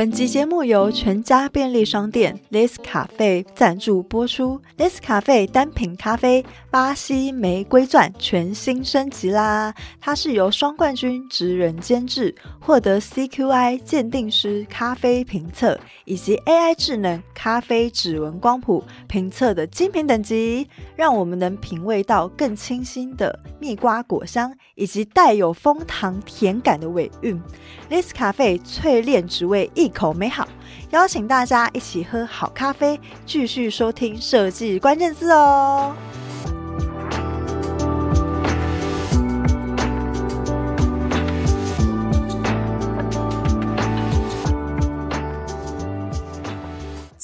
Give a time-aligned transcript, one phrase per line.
[0.00, 4.58] 本集节目由全家便利商店 l i s 咖啡赞助播出。
[4.78, 9.74] Liss 咖啡单品咖啡巴西玫瑰钻全新升级啦！
[10.00, 27.42] 它是由双冠军职人监制，获得 CQI 鉴定师咖啡评测以及 AI 智能咖啡指纹光谱评测的精品等级，让我们能品味到更清新的蜜瓜果香以及带有枫糖甜感的尾韵。
[27.90, 30.46] Liss 咖啡淬炼只为一口美好，
[30.90, 35.92] 邀请大家一起喝好咖啡，继续收听设计关键字哦。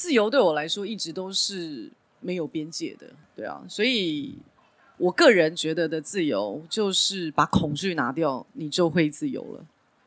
[0.07, 4.37] 自由对我来说一直都是没有边界的，对啊，所以
[4.97, 9.65] 我个人觉得的自由就是把恐惧拿掉，你就会自由了。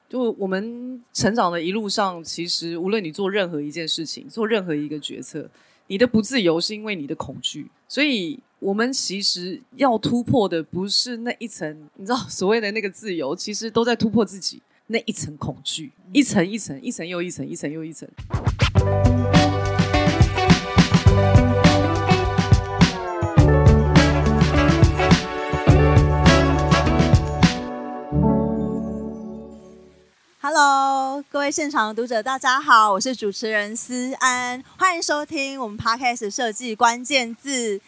[0.08, 5.50] 就我们成长的一路上，其实无论你做任何一件事情，做任何一个决策，
[5.88, 7.70] 你的不自由是因为你的恐惧。
[7.86, 18.08] 所以，我们其实要突破的不是那一层，你知道所谓的那个自由，其实都在突破自己那一层恐惧，一层一层，一层又一层，一层又一层。
[30.42, 37.78] Hello，各位现场的读者，大家好，我是主持人思安，欢迎收听我们 Podcast 设计关键字。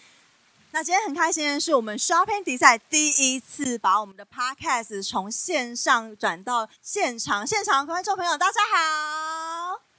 [0.73, 9.92] 那今天很开心的是，我们 Shopping 比赛第一次把我们的 Podcast 从线上转到现场，现场的观众朋友，大家好。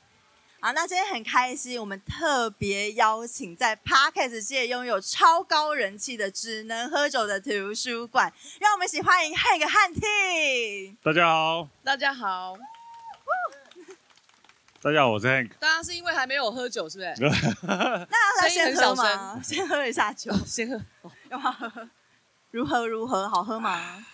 [0.64, 10.95] 好，那今天很开心，我们特别邀请在 Podcast 界拥有超高人气的只能喝酒的图书馆，让我们一起欢迎 Hank 和 Ting。
[11.03, 12.53] 大家好，大家好，
[14.81, 15.50] 大家好，我是 Hank。
[15.59, 17.13] 大家是因为还没有喝酒，是不是？
[17.68, 19.41] 那要先喝吗？
[19.44, 20.81] 先喝一下酒，先喝，
[21.29, 21.90] 要不要喝？
[22.52, 23.28] 如何如何？
[23.28, 24.06] 好喝吗？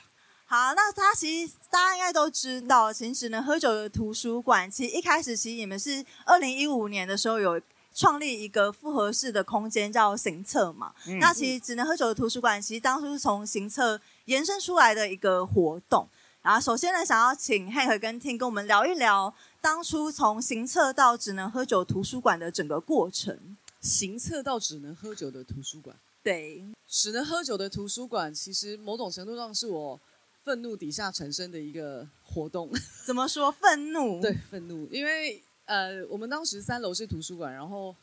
[0.52, 7.62] 好，那他其实大家应该都知道，其实只能喝酒的图书馆，其实一开始其实你们是二零一五年的时候有
[7.94, 10.92] 创立一个复合式的空间叫行测嘛。
[11.06, 16.10] 嗯、那其实只能喝酒的图书馆，其实当初是从行测延伸出来的一个活动。
[16.42, 23.56] 然后首先呢，想要请 Hank 跟 Ting 跟我们聊一聊当初从行测到只能喝酒图书馆的整个过程。
[23.82, 30.02] 行测到只能喝酒的图书馆，对，只能喝酒的图书馆，其实某种程度上是我。
[30.50, 32.72] 愤怒底下产生的一个活动，
[33.06, 34.18] 怎么说愤怒？
[34.20, 37.96] 对，愤怒，因为呃，我们当时三楼是图书馆，然后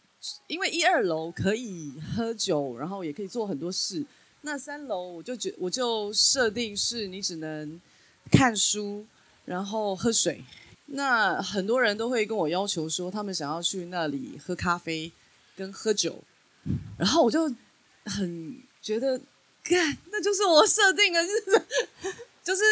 [0.47, 4.07] 因为一二楼可以喝酒，然后也可以做很多事，
[4.43, 7.81] 那三楼我就觉我就设定是你只能
[8.31, 9.05] 看书，
[9.45, 10.45] 然后喝水。
[10.85, 15.11] 那很多人都会跟我要求说，他们想要去那里喝咖啡
[15.57, 16.23] 跟喝酒，
[16.97, 17.53] 然后我就
[18.05, 19.21] 很觉得，
[19.65, 21.67] 干，那就是我设定的，就是。
[22.47, 22.63] 就是，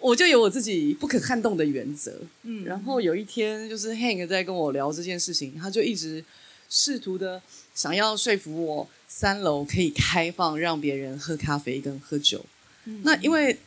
[0.00, 6.22] 我就有我自己不可撼动的原则，嗯，然后有一天，就是 Hank 在跟我聊这件事情，他就一直
[6.68, 7.40] 试图的
[7.74, 12.44] 想要说服我，三楼可以开放让别人喝咖啡跟喝酒。
[12.84, 13.58] 嗯，那因为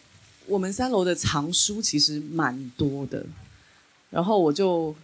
[0.46, 3.26] 我们三楼的藏书其实蛮多的，
[4.12, 4.96] 然后我就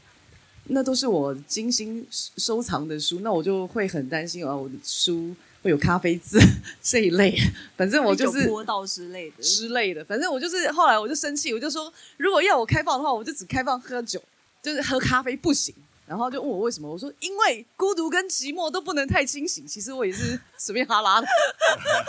[0.66, 5.36] 那都是我精心收藏的书，那我就会很担心啊，我的书。
[5.64, 6.40] 会有咖啡渍
[6.82, 7.36] 这一类，
[7.76, 10.06] 反正我就是坡道之类的之类的。
[10.06, 14.22] 反正我就是后来我就生气，我就说，如果要我开放的话，我就只开放喝酒，
[14.62, 15.74] 就是喝咖啡不行。
[16.06, 19.68] 然后就问我为什么，我说因为孤独跟寂寞都不能太清醒。
[19.68, 21.28] 其实我也是随便哈拉的。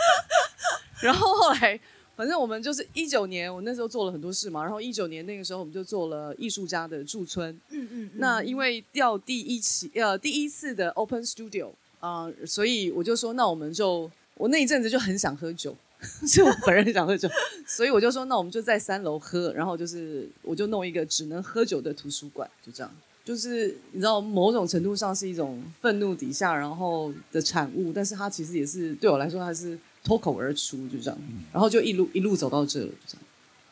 [1.01, 1.77] 然后后来，
[2.15, 4.63] 反正我们就是一九年，我那时候做了很多事嘛。
[4.63, 7.53] 然后一九年那个时候，我们就做了艺术家的驻村。
[7.71, 8.11] 嗯嗯，嗯。
[8.13, 11.71] 那因为要第一期呃第一次的 Open Studio。
[11.99, 15.75] 啊、呃，所以我就说，那我们就我那一阵子就很想喝酒，
[16.27, 17.29] 就我本人很想喝酒，
[17.67, 22.91] 所以我就说，那我们就在三楼喝，然后就是我就弄一个只能喝酒的图书馆，就这样，
[23.25, 31.19] 就是你知道，某种程度上是一种愤怒底下然后的产物，但是它其实也是对我来说，它是脱口而出，就这样，
[31.51, 33.23] 然后就一路一路走到这了，就这样。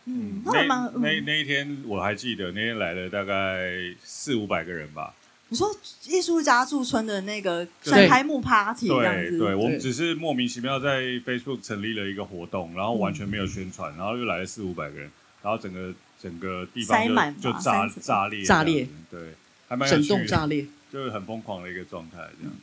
[0.09, 3.71] 嗯，那那那一天我还记得，那天来了大概
[4.03, 5.13] 四五百个人吧。
[5.49, 5.73] 你说
[6.05, 15.09] 艺术家驻村的那个开幕 party 这样子，对，对，我们只是莫名其妙在 Facebook 成立了一个活动，然后完全没有宣传，然后又来了四五百个人，
[15.41, 19.19] 然后整个整个地方就，塞满就炸炸裂，炸裂，对，
[19.69, 22.53] 还蛮整栋炸裂，就是很疯狂的一个状态这样。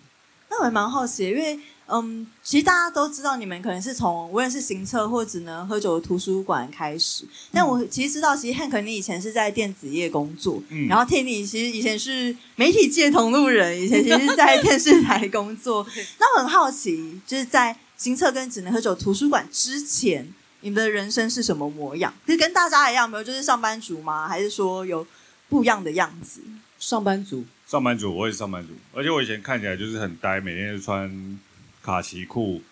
[0.54, 15.84] 那我还蛮好奇，因为嗯，其实大家都知道你们可能是从无论是行测或只能喝酒的图书馆开始，但我其实知道，其实 Hank 你以前是在电子业工作，嗯，然后 Tinny 其实以前是媒体界同路人，以前其实是在 电视台工作。
[16.18, 22.14] 那我很好奇，就是在行测跟只能喝酒图书馆之前，你们的人生是什么模样？
[22.26, 24.28] 是跟大家一样，没有就是上班族吗？
[24.28, 25.06] 还是说有
[25.50, 26.40] 不一样的样子？
[26.78, 31.40] 上班族，上班族，我也是上班族，而且我以前看起来就是很呆，每天就穿
[31.82, 32.62] 卡其裤、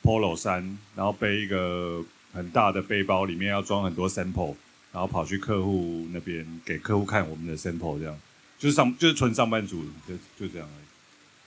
[0.00, 2.00] polo 衫，然后背一个
[2.32, 4.54] 很大的背包，里面要装很多 sample，
[4.92, 8.16] 然后跑去客户那边给客户看我们的 sample，这样
[8.56, 10.84] 就是上就是纯上班族，就就这样而已。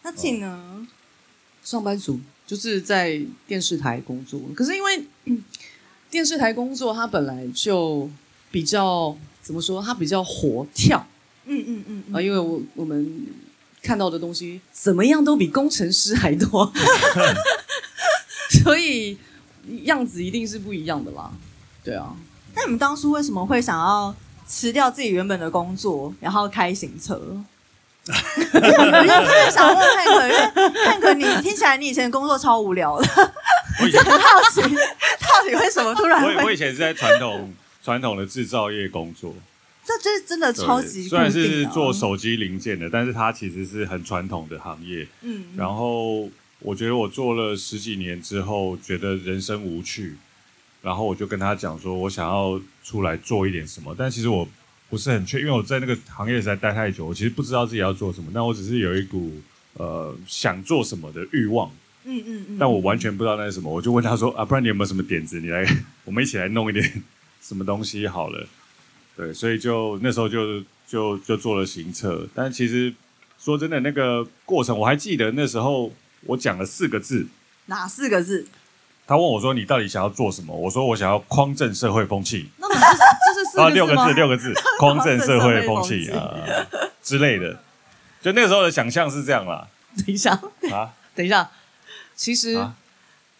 [0.04, 0.48] 那 Ting 呢？
[0.48, 0.86] 哦，
[1.63, 5.06] 上班族就是在电视台工作，可是因为。
[5.24, 5.42] 嗯
[6.09, 8.09] 电视台工作，它本来就
[8.50, 9.81] 比较怎么说？
[9.83, 11.06] 它比较活跳，
[11.48, 13.28] 嗯嗯嗯啊，因为我我们
[13.82, 16.72] 看到的东西怎么样都比工程师还多，
[18.64, 19.18] 所以
[19.84, 21.32] 样子一定是不一样的啦。
[21.84, 22.14] 对啊，
[22.56, 24.14] 那你们当初为什么会想要
[24.46, 27.20] 辞掉自己原本的工作，然后开行车？
[28.10, 33.34] 我就特别想问汉克，因为汉克，你听起来你以前工作超无聊的，
[33.84, 36.24] 我就 很好奇，到底为什么突然？
[36.24, 37.54] 我我以前是在传统
[37.84, 39.36] 传统的制造业工作，
[39.88, 41.10] 这就是真的超级、啊。
[41.10, 45.07] 虽然是做手机零件的，但是它其实是很传统的行业。
[45.22, 46.30] 嗯，然后
[46.60, 50.18] 我觉得我做了十几年之后，觉得人生无趣，
[50.81, 54.48] 然后我就跟他讲说，我想要出来做一点什么，但其实我。
[54.89, 58.31] 不是很确，因为我在那个行业实在待太久，我其实不知道自己要做什么。
[58.33, 59.33] 但我只是有一股
[59.74, 61.69] 呃想做什么的欲望，
[62.06, 62.57] 嗯嗯嗯。
[62.57, 65.42] 但我完全不知道那是什么，我就问他说啊，不然你有没有什么点子？
[65.42, 65.68] 你来，
[66.06, 67.04] 我们一起来弄一点
[67.42, 68.48] 什么东西好了。
[69.18, 72.28] 对，所以就那时候就就就做了行测。
[72.36, 72.94] 但其实
[73.40, 75.92] 说真的，那个过程我还记得，那时候
[76.25, 77.25] 我讲了四个字，
[77.66, 78.46] 哪四个字？
[79.08, 86.36] 他问我说：“你到底想要做什么？”我说：“我想要匡正社会风气。”那么就是这是四个字六个字，六个字， 匡正社会风气啊
[87.02, 87.58] 之类的。
[88.22, 89.68] 就那个时候的想象是这样啦。
[89.96, 90.34] 等一下
[90.74, 91.50] 啊，等一下，
[92.16, 92.75] 其实、啊、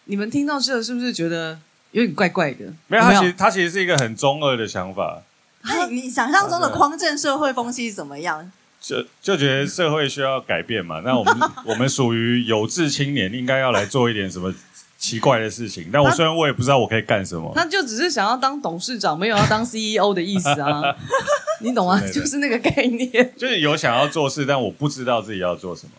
[0.06, 1.59] 你们听到这是不是觉得
[1.91, 2.74] 有点怪怪的？
[2.88, 5.21] 没有，他其实他其实是一个很中二的想法。
[5.67, 8.51] 那你想象中的匡正社会风气怎么样？
[8.79, 11.01] 就就觉得社会需要改变嘛。
[11.03, 11.35] 那我们
[11.65, 14.53] 我们属于有志青年，应该要来做一点什么？
[14.99, 20.81] 奇怪的事情，但我虽然我也不知道我可以干什么，他就只是想要当董事长，没有要当 CEO 的意思啊，
[21.61, 22.01] 你懂吗？
[22.11, 25.91] 就是那个概念，就是有想要做事，但我不知道自己要做什么。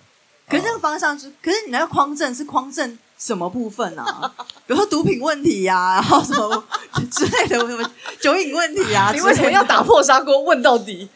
[0.48, 4.32] 可是这个方向是，可是你那个匡正是匡正什么部分啊？
[4.66, 6.64] 比如说毒品问题呀、啊，然后什么
[7.10, 9.10] 之类的，什么酒瘾问题啊？
[9.14, 11.08] 你为什么要打破砂锅问到底？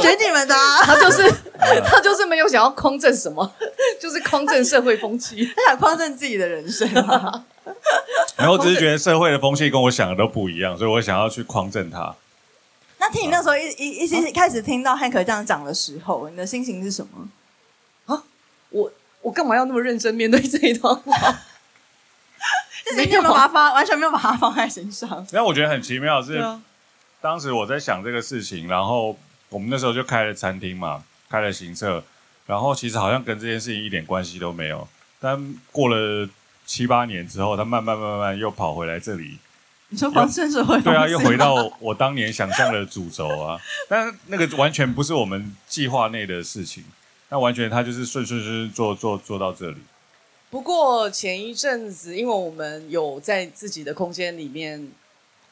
[0.00, 1.30] 选你们的、啊，他就是
[1.84, 3.52] 他就是没有想要匡正什么，
[4.00, 7.44] 就是匡正社会风气，他想匡正自己的人生、啊。
[8.36, 12.14] 然后只是觉得社会的风气跟我想的都不一样，所以我想要去匡正他。
[12.98, 17.28] 那听你那时候一一一一开始听到汉克这样讲的时候，你的心情是什么？
[18.06, 18.22] 啊，
[18.70, 18.90] 我
[19.22, 21.16] 我干嘛要那么认真面对这一段话？
[22.84, 25.26] 就是你有没有把它放，完全没有把它放在心上。
[25.30, 26.42] 然后我觉得很奇妙是，
[27.20, 29.18] 当时我在想这个事情，然后。
[29.50, 32.04] 我们那时候就开了餐厅嘛，开了行册，
[32.46, 34.86] 然后其实好像跟这件事情一点关系都没有。
[35.18, 36.28] 但过了
[36.64, 39.38] 七八年之后，他慢慢慢慢又跑回来这里。
[39.88, 40.80] 你说匡正社会？
[40.82, 43.58] 对啊，又回到我当年想象的主轴啊。
[43.88, 46.84] 但那个完全不是我们计划内的事情，
[47.30, 49.78] 那完全他就是顺顺顺做做做到这里。
[50.50, 54.90] 不过前一阵子，因为我们有在自己的空间里面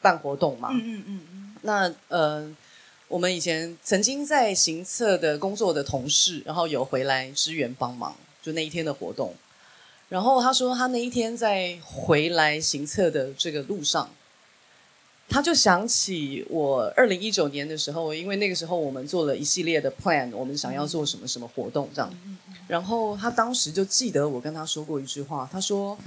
[0.01, 2.55] 办活动嘛，嗯嗯嗯嗯，那呃。
[3.09, 9.33] 我们以前曾经在行测的工作的同事，然后有回来支援帮忙，就那一天的活动。
[10.09, 14.11] 然后他说，他那一天在回来行测的这个路上，
[15.29, 22.11] 他就想起我二零一九年的时候，因为那个时候我们做了一系列的 plan，我们想要做什么什么活动这样。
[22.67, 25.97] 然后他当时就记得我跟他说过一句话，他说，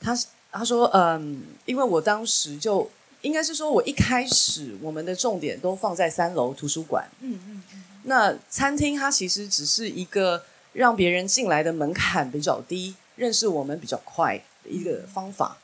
[0.00, 0.16] 他
[0.52, 2.88] 他说，嗯，因为我当时就。
[3.22, 7.06] 应该是说，我一开始我们的重点都放在三楼图书馆。
[7.20, 7.62] 嗯嗯。
[8.04, 15.58] 那餐厅它其实只是一个让别人进来的门槛比较低，认识我们比较快的一个方法。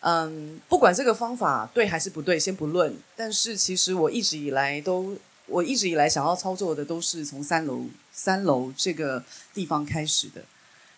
[0.00, 2.96] 嗯，不管这个方法对还是不对，先不论。
[3.16, 10.42] 但是其实我一直以来都，我一直以来想要操作的都是从三楼三楼这个地方开始的。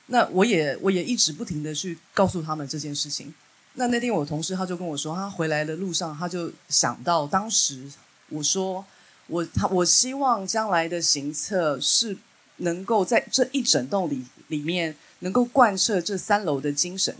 [0.06, 3.32] 那我也我也一直不停的去告诉他们这件事情。
[3.74, 7.90] 那那天我同事他就跟我说，他回来的路上他就想到当时
[8.30, 8.84] 我说
[9.26, 12.16] 我他我希望将来的行测是
[12.56, 17.14] 能够在这一整栋里里面能够贯彻这三楼的精神。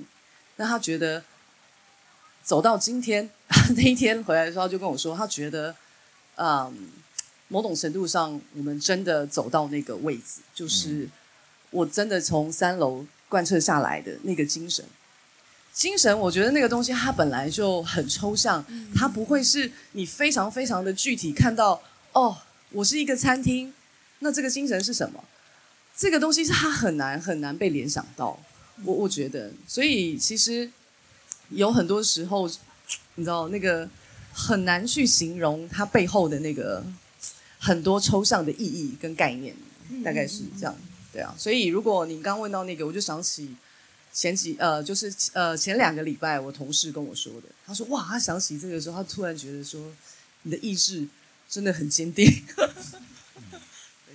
[0.56, 1.22] 那他觉得
[2.48, 3.28] 走到今天
[3.76, 5.76] 那一天回来的时候，他就跟我说，他觉得，
[6.36, 6.88] 嗯，
[7.48, 11.06] 某种程度上，我们真的走到那个位置，就是
[11.68, 14.82] 我真的从三楼贯彻下来的那个精神。
[15.74, 18.64] 精神，我觉得那个东西它本来就很抽象，
[18.96, 21.78] 它不会是你非常非常的具体看到。
[22.14, 22.34] 哦，
[22.70, 23.74] 我是一个餐厅，
[24.20, 25.22] 那这个精神是什么？
[25.94, 28.40] 这个东西是它很难很难被联想到。
[28.84, 30.70] 我我觉得，所以其实
[31.50, 32.48] 有很多时候，
[33.14, 33.88] 你知道那个
[34.32, 36.84] 很难去形容它背后的那个
[37.58, 39.54] 很多抽象的意义跟概念，
[40.04, 40.74] 大概是这样。
[41.12, 43.54] 对啊，所以如果你刚问到那个，我就想起。
[44.10, 47.48] 前几呃，就是呃前两个礼拜，我同事跟我说的。
[47.64, 49.80] 他说：“哇，他想起这个时候，他突然觉得说，
[50.42, 51.06] 你的意志
[51.48, 52.26] 真的很坚定。”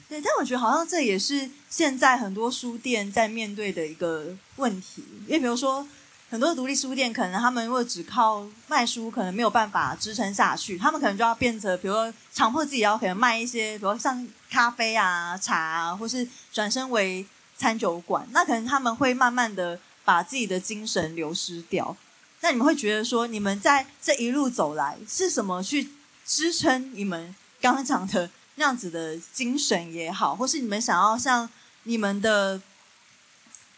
[0.09, 5.03] 对，但我觉得好像这也是现在很多书店在面对的一个问题。
[5.27, 5.87] 因为比如说，
[6.33, 17.23] 很多独立书店可能他们如果只靠卖书，可能没有办法支撑下去，他们可能就要变成，比如说强迫自己要可能卖一些，比如像咖啡啊、茶啊，或是转身为。
[17.55, 21.95] 餐酒馆，那可能他们会慢慢的把自己的精神流失掉。
[22.41, 25.91] 那你们会觉得说，你们在这一路走来，是什么去
[26.25, 31.47] 支撑你们刚刚讲的那样子的精神也好，或是你们想要像
[31.83, 32.59] 你们的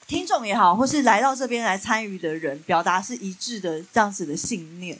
[0.07, 4.99] 听众也好，或是来到这边来参与的人，表达是一致的这样子的信念？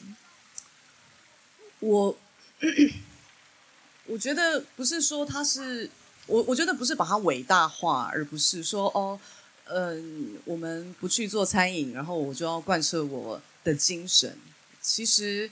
[1.80, 2.18] 我
[4.08, 5.90] 我觉得不是说他是。
[6.28, 9.20] 我我觉得不是把它伟大化，而不是说哦，
[9.66, 14.36] 嗯，我们不去做餐饮，然后我就要贯彻我的精神。
[14.82, 15.52] 其实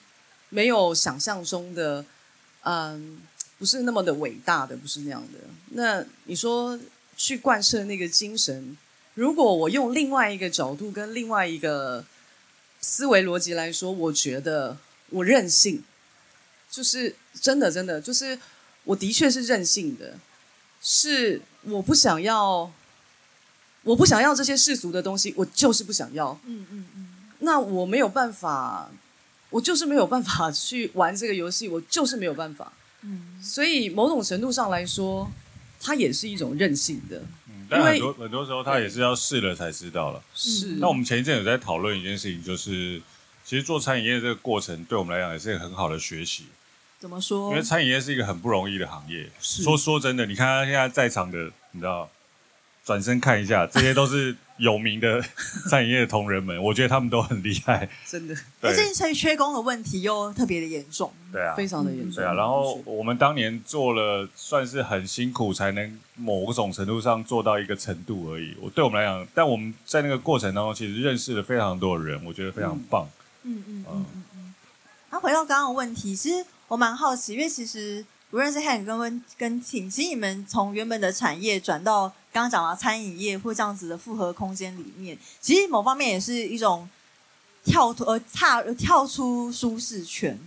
[0.49, 2.03] 没有想象中的，
[2.63, 3.21] 嗯，
[3.59, 5.37] 不是那么的伟大的，不是那样的。
[5.73, 6.79] 那你说
[7.15, 8.75] 去贯彻那个精神，
[9.15, 12.03] 如果我用另外一个角度跟另外一个
[12.81, 14.77] 思维逻辑来说，我觉得
[15.09, 15.83] 我任性，
[16.69, 18.39] 就是真的真的，就是
[18.83, 20.15] 我的确是任性的。
[20.85, 22.69] 是我不想要，
[23.83, 26.37] 我不想要这些世俗的东西，我就是不想要。
[26.45, 27.07] 嗯嗯嗯。
[27.39, 28.91] 那我没有办法，
[29.49, 32.73] 我就是没有办法去玩这个游戏，我就是没有办法。
[33.03, 33.39] 嗯。
[33.41, 35.31] 所以某种程度上来说，
[35.79, 37.21] 它也是一种任性的。
[37.47, 40.21] 嗯，但很多很多时候，他也是要试了才知道了。
[40.35, 40.75] 是。
[40.79, 43.01] 那我们前一阵有在讨论一件事情，就是
[43.43, 46.45] 其实做餐饮业这个过程，对我们来讲也是一个很好的学习。
[46.99, 47.49] 怎么说？
[47.49, 49.29] 因为餐饮业是一个很不容易的行业。
[49.39, 52.09] 说说真的，你看他现在在场的，你知道，
[52.85, 55.21] 转身看一下，这些都是有名的
[55.69, 58.35] 餐饮业的同仁们，我觉得他们都很厉害，真的。
[58.61, 62.15] 而且这缺工的问题又特别的严重，对啊，非常的严重。
[62.15, 68.55] 对啊，然后我们当年做了，算是很辛苦，才能某种程度上做到一个程度而已。
[68.61, 73.07] 我对我们来讲，但我们在那个过程当中，其实认识了非常多的人，我觉得非常棒。
[73.43, 74.53] 嗯嗯嗯嗯嗯。
[75.09, 76.45] 然后回到刚刚的问题，其实。
[76.69, 86.89] 我蛮好奇，因为其实无论是 Hank 跟跟 Tim，其实你们从原本的产业转到刚刚讲到餐饮业或这样子的复合空间里面，其实某方面也是一种
[87.63, 90.39] 跳脱呃踏跳出舒适圈。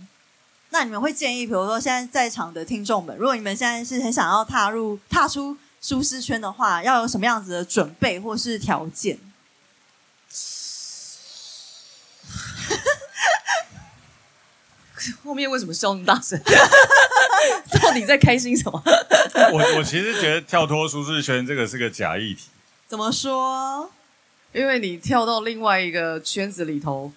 [0.69, 9.17] 那你们会建议，比如说现在在场的听众们，如果你们现在是很想要踏入踏出舒适圈的话，要有什么样子的准备或是条件？
[15.23, 16.37] 后面为什么笑那么大声？
[17.81, 18.81] 到底在开心什么？
[19.53, 22.47] 我我其实觉得跳脱舒适圈这个是个假议题。
[22.87, 23.91] 怎么说？
[24.53, 27.11] 因为你跳到另外一个圈子里头，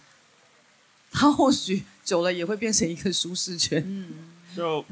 [1.12, 3.82] 它或许久了也会变成一个舒适圈。
[3.86, 4.08] 嗯，
[4.56, 4.84] 就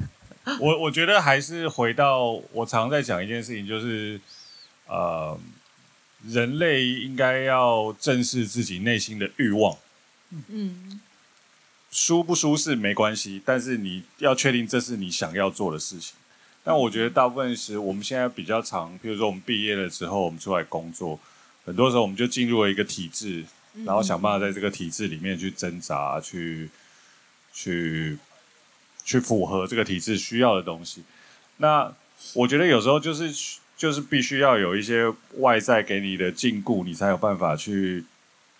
[0.59, 4.19] 我我觉得还是回到我常在讲一件事情，就是
[4.87, 5.37] 呃，
[6.27, 9.77] 人类应该要正视自己内心的欲望。
[10.47, 11.01] 嗯。
[11.91, 16.15] 舒不舒适没关系，但是你要确定这是你想要做的事情。
[16.63, 21.19] 但我觉得大部分时，我们现在比较常，比如说我们毕业了之后，我们出来工作，
[21.65, 23.43] 很多时候我们就进入了一个体制，
[23.85, 26.69] 然后想办法在这个体制里面去挣扎，去
[27.53, 28.19] 去
[29.03, 31.03] 去符合这个体制需要的东西。
[31.57, 31.91] 那
[32.33, 33.33] 我觉得有时候就是
[33.75, 38.03] 就是必须要有一些外在给你的禁锢，你才有办法去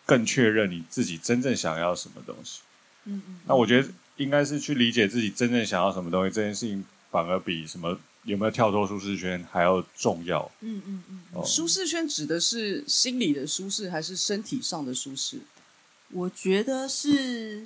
[0.06, 2.62] 更确认你自己真正想要什么东西。
[3.06, 3.88] 嗯嗯，那我觉得
[4.18, 10.50] 应该是去理解自己真正想要什么东西，这件事情反而比什么有没有跳脱舒适圈还要重要。
[10.62, 15.40] 嗯嗯嗯，哦、舒适圈指的是心理的舒适还是身体上的舒适？
[16.12, 17.66] 我觉得是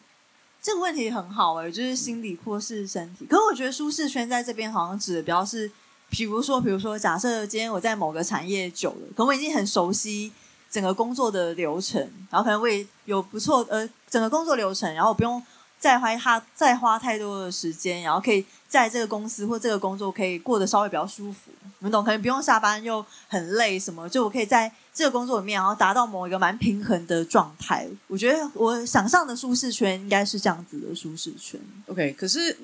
[0.61, 3.25] 这个问题很好哎、欸，就是心理或是身体。
[3.25, 5.69] 可是我觉得舒适圈在这边好像指的比较是，
[6.09, 10.31] 比如说，比如说，假设今天我在某个产业久了，可我已经很熟悉。
[10.73, 12.01] 整个工作的流程，
[12.31, 15.39] 然后可能会有不错呃整个工作流程，然后不用
[15.77, 22.03] 再花他再花太多的时间，然后可以在这个公司或这个工作可以过得稍微比较舒服，你们懂？
[22.03, 27.87] 可能不用下班又很累什么，就我可以在这个工作里面，然后达到某一个蛮平衡的状态。
[28.07, 31.61] 我觉得我想象的舒适圈应该是这样子的舒适圈。
[31.85, 32.57] OK，可是。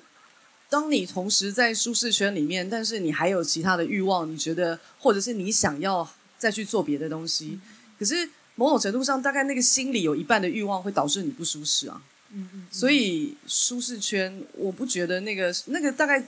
[0.71, 7.59] 当你同时在舒适圈里面，但是你还有其他的欲望，你觉得，或者是你想要再去做别的东西，
[7.99, 12.01] 可是某种程度上，大概那个心里有一半的欲望会导致你不舒适啊。
[12.31, 12.65] 嗯嗯。
[12.71, 16.25] 所以舒适圈，我不觉得那个那个大概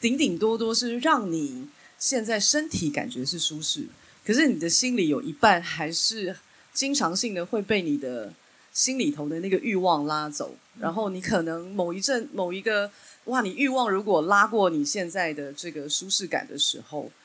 [0.00, 1.66] 顶顶多多是让你
[1.98, 3.86] 现在身体感觉是舒适，
[4.24, 6.36] 可是你的心里有一半还是
[6.72, 8.32] 经常性的会被你的。
[8.70, 12.88] 心里头的那个欲望拉走，然后你可能某一阵某一个
[13.24, 17.17] 哇，你欲望如果拉过你现在的这个舒适感的时候啊，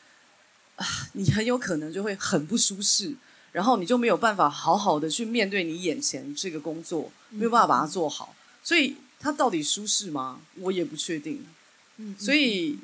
[1.14, 3.16] 你很有可能就会很不舒适，
[3.52, 8.36] 然后你就没有办法好好的去面对你眼前这个工作，没有办法把它做好。
[8.64, 10.40] 所以它到底舒适吗？
[10.60, 11.46] 我也不确定。
[12.18, 12.78] 所以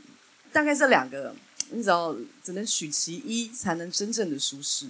[0.51, 1.35] 大概这两个，
[1.71, 4.87] 你只要，只能取其一，才能真正的舒适。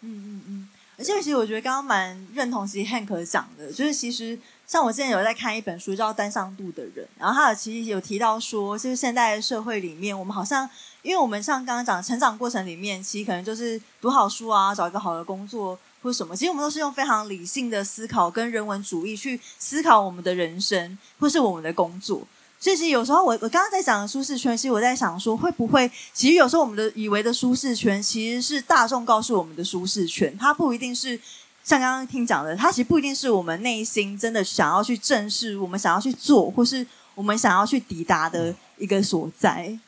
[0.00, 0.68] 嗯嗯嗯。
[0.96, 10.70] 而且其实我觉得刚刚蛮认同，其实 Hank 讲的，就是其实像我之前有在看一本书叫《单向度的人》，然后他有其实有提到说，就是现代社会里面，我们好像
[11.04, 22.22] 因为我们像刚刚讲成长过程里面，其实可能就是读好书啊，找一个好的工作或什么，其实我们都是用非常理性的思考跟人文主义去思考我们的人生或是我们的工作。
[22.58, 31.20] 所以其实有时候我我刚刚在讲的舒适圈，其实我在想说，会不会其实有时候我们的以为的舒适圈，其实是大众告诉我们的舒适圈，它不一定是
[31.62, 39.78] 像刚刚听讲的，它其实不一定是我们内心真的想要去正视，我们想要去做，或是我们想要去抵达的一个所在。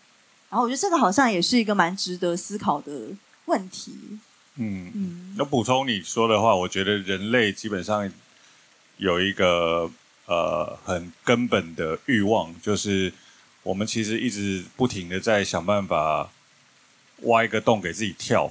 [0.50, 2.92] 然后我觉得这个好像也是一个蛮值得思考的
[3.46, 3.96] 问题。
[4.56, 8.10] 嗯嗯，那补充你说的话，我觉得人类基本上
[8.96, 9.90] 有一个。
[10.28, 13.12] 呃，很根本的欲望就是，
[13.62, 16.28] 我们其实一直不停的在想办法
[17.20, 18.50] 挖一个洞给自己跳，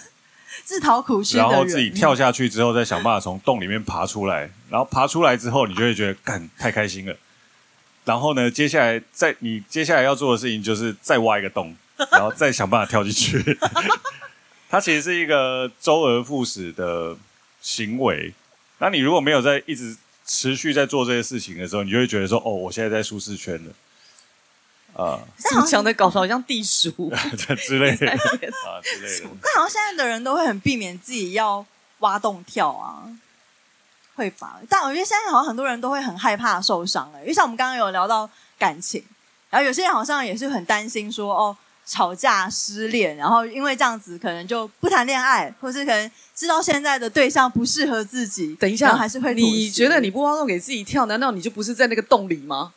[0.64, 7.14] 自讨苦吃，然后自己跳下去之后，再想办法从洞里面爬出来，然后爬出来之后，你就会觉得干太开心了。
[8.04, 11.74] 然后呢，接下来在你接下来要做的事情就是再挖一个洞，
[12.12, 13.58] 然后再想办法跳进去。
[14.68, 17.16] 它其实是一个周而复始的
[17.60, 18.32] 行为。
[18.78, 19.96] 那你如果没有在一直。
[20.24, 23.72] 持续在做这些事情的时候，你就会觉得说：“哦，我现在在舒适圈了。
[24.94, 25.04] 呃”
[25.58, 27.12] 啊，讲的搞得好像地鼠
[27.58, 28.16] 之类的啊
[28.80, 29.26] 之类的。
[29.42, 31.66] 那好像现在的人都会很避免自己要
[31.98, 33.02] 挖洞跳啊，
[34.14, 34.60] 会吧？
[34.68, 39.04] 但我觉得现在好像很多人都会很害怕受伤了，因为像我们刚刚有聊到感情，
[39.50, 48.54] 然后有些人好像也是很担心说：“哦。”吵架、失恋，然后因为这样子，可能就不谈恋爱，或是可能知道现在的对象不适合自己。
[48.54, 49.34] 等一下，还是会。
[49.34, 52.72] 你觉得你不挖洞给自己跳，难道你就不是在那个洞里吗？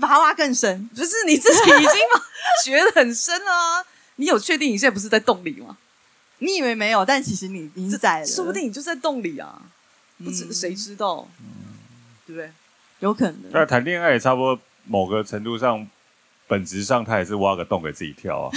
[0.00, 1.92] 把它挖更深，不是你自己已经
[2.64, 3.84] 觉得很深了啊？
[4.16, 5.76] 你有确定你现在不是在洞里吗？
[6.38, 8.26] 你以为没有，但其实你已经在了。
[8.26, 9.60] 说不定你就在洞里啊，
[10.24, 11.46] 不知谁知道，嗯，
[12.26, 12.50] 对不对？
[13.00, 13.40] 有可能。
[13.50, 15.86] 那谈恋爱也差不多，某个程度上。
[16.48, 18.50] 本质上，他也是挖个洞给自己跳啊，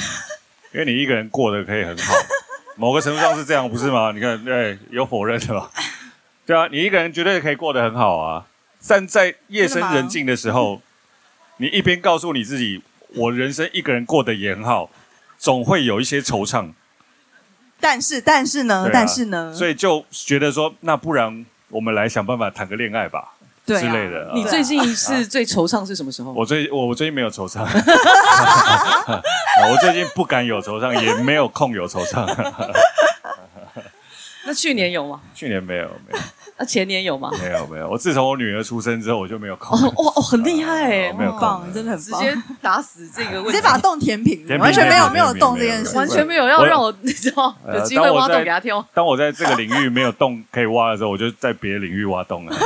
[0.71, 2.13] 因为你一个人过得可以很好，
[2.77, 4.11] 某个程度上是这样，不是吗？
[4.11, 5.71] 你看，对，有否认的吧？
[6.45, 8.45] 对啊，你一个人绝对可以过得很好啊。
[8.87, 10.83] 但在夜深人静的时候，
[11.57, 12.83] 你一边告诉你自己，
[13.15, 14.91] 我人生一个人过得也很好，
[15.39, 16.73] 总会有一些惆怅。
[17.79, 18.85] 但是，但是呢？
[18.87, 19.53] 啊、但是呢？
[19.53, 23.33] 所以就觉得说，那不然我们来想办法谈个恋爱吧。
[23.65, 26.31] 之类的，你最近是最惆怅是什么时候？
[26.31, 27.59] 我最我我最近没有惆怅，
[29.69, 32.25] 我最近不敢有惆怅，也没有空有惆怅。
[34.49, 35.21] 那去年有吗？
[35.35, 36.19] 去年没有没有。
[36.57, 37.29] 那前年有吗？
[37.39, 37.87] 没有没有。
[37.87, 39.75] 我自从我女儿出生之后，我就没有考。
[39.75, 48.83] 哦哦，很厉害哎，很棒，真的很棒，直接打死这个问题， 直接把洞填平，完全没有没有洞这件事，完全没有要让我 你知道有机会挖洞给他跳。
[48.91, 52.57] 当我在这个领域没有洞可以挖的时候，我就在别的领域挖洞了。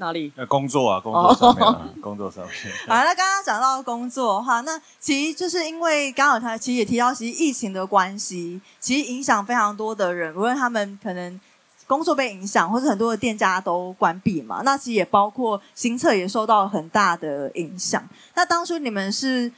[0.00, 0.32] 哪里？
[0.34, 2.54] 呃，工作啊，工作上面啊， 工作上面。
[2.88, 11.40] 好，那刚刚讲到工作的话，那其实就是因为刚好他其实也提到，其实疫情的关系，其实影响非常多的人，无论他们可能
[11.86, 14.62] 工作被影响，或者很多的店家都关闭嘛。
[14.64, 18.02] 那其实也包括新测也受到很大的影响。
[18.34, 19.52] 那当初你们是，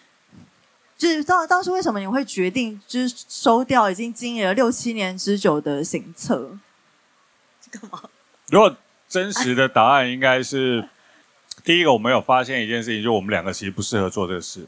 [0.99, 6.59] 就是当当初为什么你会决定就是收掉已经经营了六七年之久的行测？
[7.71, 8.03] 干嘛？
[8.49, 8.77] 如果。
[9.13, 10.89] 真实的答案应该是，
[11.63, 14.67] 第一个，我们有发现一件事情，就我们两个其实不适合做这个事。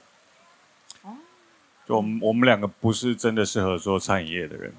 [1.89, 4.71] 就我们我们两个不是真的适合做餐饮业的人。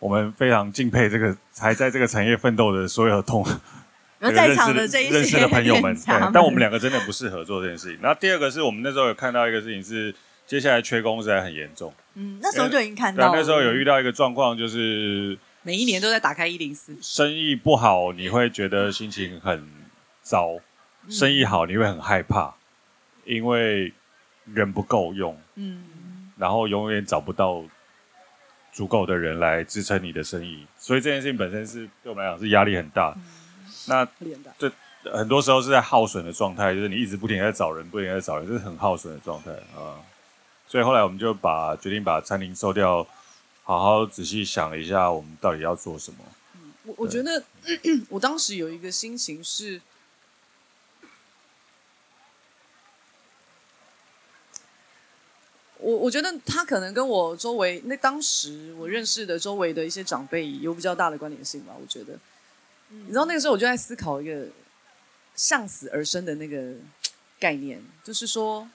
[0.00, 3.46] 我们非常敬佩这个还在这个产业奋斗的所有同
[4.18, 5.94] 在场的这一些认识的朋友们。
[5.94, 7.98] 对，但我们两个真的不适合做这件事情。
[8.02, 10.12] 那第二个是我们那时候有看到一个事情是，
[10.48, 11.94] 接下来缺工实在很严重。
[12.14, 13.38] 嗯，那时候就已经看到了。
[13.38, 19.68] 那时候有遇到一个状况，就是每一年都在打开一零四，生意不好，你会觉得心情很
[20.22, 20.60] 糟；
[21.08, 22.54] 生意好，你会很害怕，
[23.24, 23.92] 因为
[24.44, 25.38] 人不够用。
[25.54, 25.84] 嗯。
[26.36, 27.62] 然后永远找不到
[28.72, 33.14] 足够的人来支撑你的生意，所以这件事情本身是对我们来讲是压力很大。
[33.14, 33.22] 嗯、
[33.86, 34.08] 那
[34.58, 34.72] 这
[35.12, 40.02] 很多时候是在耗损的状态，就是你一直不停在找人，不停在找人，这是很耗损的状态啊。
[40.66, 43.06] 所以后来我们就把决定把餐厅收掉，
[43.62, 46.18] 好好仔细想一下，我们到底要做什么。
[46.56, 47.42] 嗯、我我觉得
[48.10, 49.80] 我当时有一个心情是。
[55.84, 61.74] 我我觉得他可能跟我周围那当时我认识的周围的一些长辈有比较大的关联性吧。
[61.76, 62.16] 我觉得，
[62.88, 64.46] 你知道那个时候我就在思考一个
[65.34, 66.74] 向死而生的那个
[67.40, 68.70] 概念，就是说，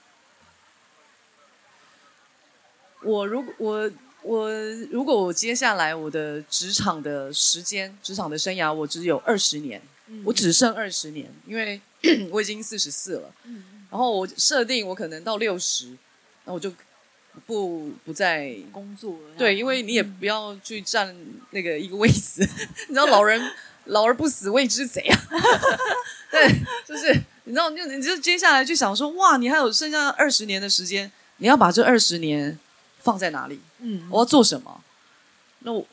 [3.02, 3.90] 我如果我
[4.22, 4.50] 我
[4.90, 9.80] 如果我接下来我的职场的时间、职场的生涯，我只有二十年，
[10.24, 11.80] 我只剩二十年，因为
[12.30, 13.32] 我已经四十四了，
[13.90, 15.96] 然后我设定我可能到六十，
[16.44, 16.72] 那我就。
[17.46, 21.16] 不不再工作了，对，因为你也不要去占
[21.50, 23.40] 那个一个位置，嗯、 你知道老人
[23.84, 25.22] 老而不死谓之贼啊，
[26.32, 26.48] 对，
[26.84, 27.12] 就是
[27.44, 32.58] 你知道，就你就接下来就想说，哇，你还有剩下二十年的时间，你要把这二十年
[32.98, 33.60] 放在哪里？
[33.80, 34.84] 嗯，我要做什么？
[35.60, 35.86] 那我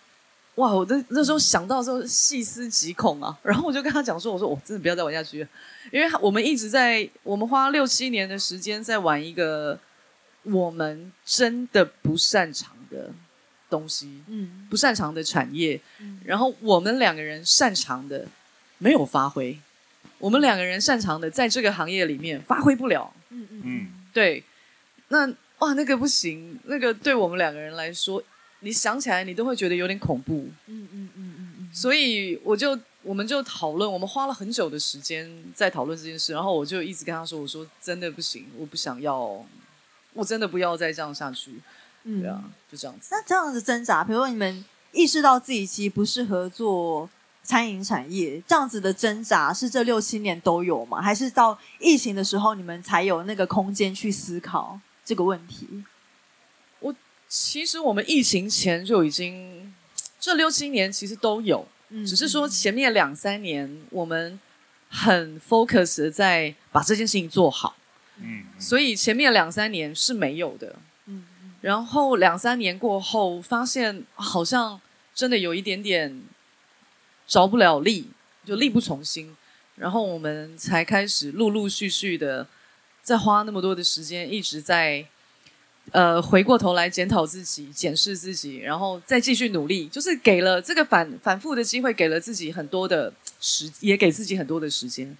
[0.56, 5.43] 哇，我那那时候想到的时候细思极恐啊， 然后我就跟他讲说，我说我真的不要再玩下去。
[5.43, 5.50] 了，
[5.91, 9.80] 因为我们一直在我们花六七年的时间在玩一个。
[10.48, 13.12] 我们真的不擅长的
[13.67, 18.28] 东西，嗯，不擅长的产业，嗯，然后我们两个人擅长的
[18.78, 19.60] 没有发挥，
[20.19, 23.62] 我们两个人擅长的在这个行业里面发挥不了，嗯嗯。
[23.63, 24.43] 嗯，对，
[25.08, 28.22] 那哇，那个不行，那个对我们两个人来说，
[28.60, 39.46] 你想起来你都会觉得有点恐怖，嗯嗯嗯嗯嗯，所以我就我们就讨论，我们花了很久的时间在讨论这件事，然后我就一直跟他说，我说真的不行，我不想要。
[40.13, 41.52] 我真的不要再这样下去，
[42.06, 42.41] 嗯，对啊，
[42.72, 43.10] 就这样子。
[43.12, 44.63] 那这样子挣扎，比如说你们
[44.94, 47.10] 意识到自己其实不适合做
[47.44, 51.02] 餐饮产业，这样子的挣扎是这六七年都有吗？
[51.02, 55.86] 还是到疫情的时候你们才有那个空间去思考这个问题？
[56.80, 56.94] 我
[57.30, 59.74] 其实我们疫情前就已经
[60.20, 64.39] 这六七年其实都有，嗯，只是说前面两三年我们
[64.89, 67.78] 很 focus 在把这件事情做好。
[68.18, 71.26] 嗯，所以前面两三年是没有的，嗯，
[71.62, 74.80] 然后两三年过后，发现好像
[75.13, 76.24] 真的有一点点
[77.28, 78.10] 着不了力，
[78.46, 79.36] 就力不从心，
[79.76, 82.48] 然后我们才开始陆陆续续的
[83.06, 85.06] 再花那么多的时间，一直在
[85.91, 95.15] 呃回过头来检讨自己、检视自己，然后再继续努力，就是给了这个反反复的机会，给了自己很多的时，也给自己很多的时间。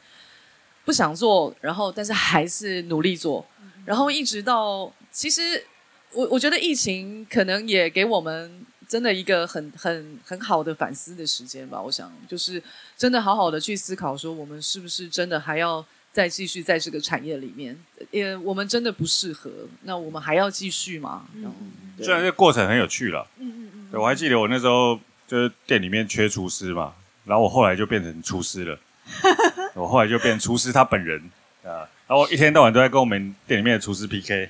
[0.84, 3.45] 不想做，然后但是还是努力做，
[3.86, 5.63] 然后一直到其实
[6.12, 11.82] 我我觉得疫情可能也给我们真的一个很很很好的反思的时间吧。
[11.82, 12.62] 我想就是
[12.98, 17.78] 真的好好的去思考，说我们是不是真的还要再继续在这个产业里面？
[18.12, 19.51] 也我们真的不适合，
[19.82, 21.25] 那我们还要继续吗？
[21.34, 21.54] 嗯，
[22.01, 24.97] 虽然这个过程很有趣了，嗯嗯嗯，我还记得我那时候
[25.28, 26.93] 就是店里面缺厨师嘛，
[27.25, 28.80] 然后我后来就变成厨师了。
[29.75, 31.19] 我后来就变厨师他本人
[31.65, 34.49] 啊，然后一天到晚都在跟我们店里面的厨师 PK，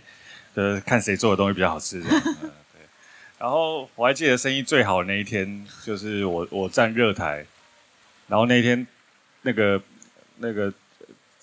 [0.55, 2.21] 就是看谁做的东西比较好吃这样。
[2.23, 2.81] 对，
[3.39, 7.43] 然后我还记得生意最好的那一天，就是我我站热台，
[8.27, 8.85] 然后那一天
[9.41, 9.81] 那个
[10.37, 10.71] 那个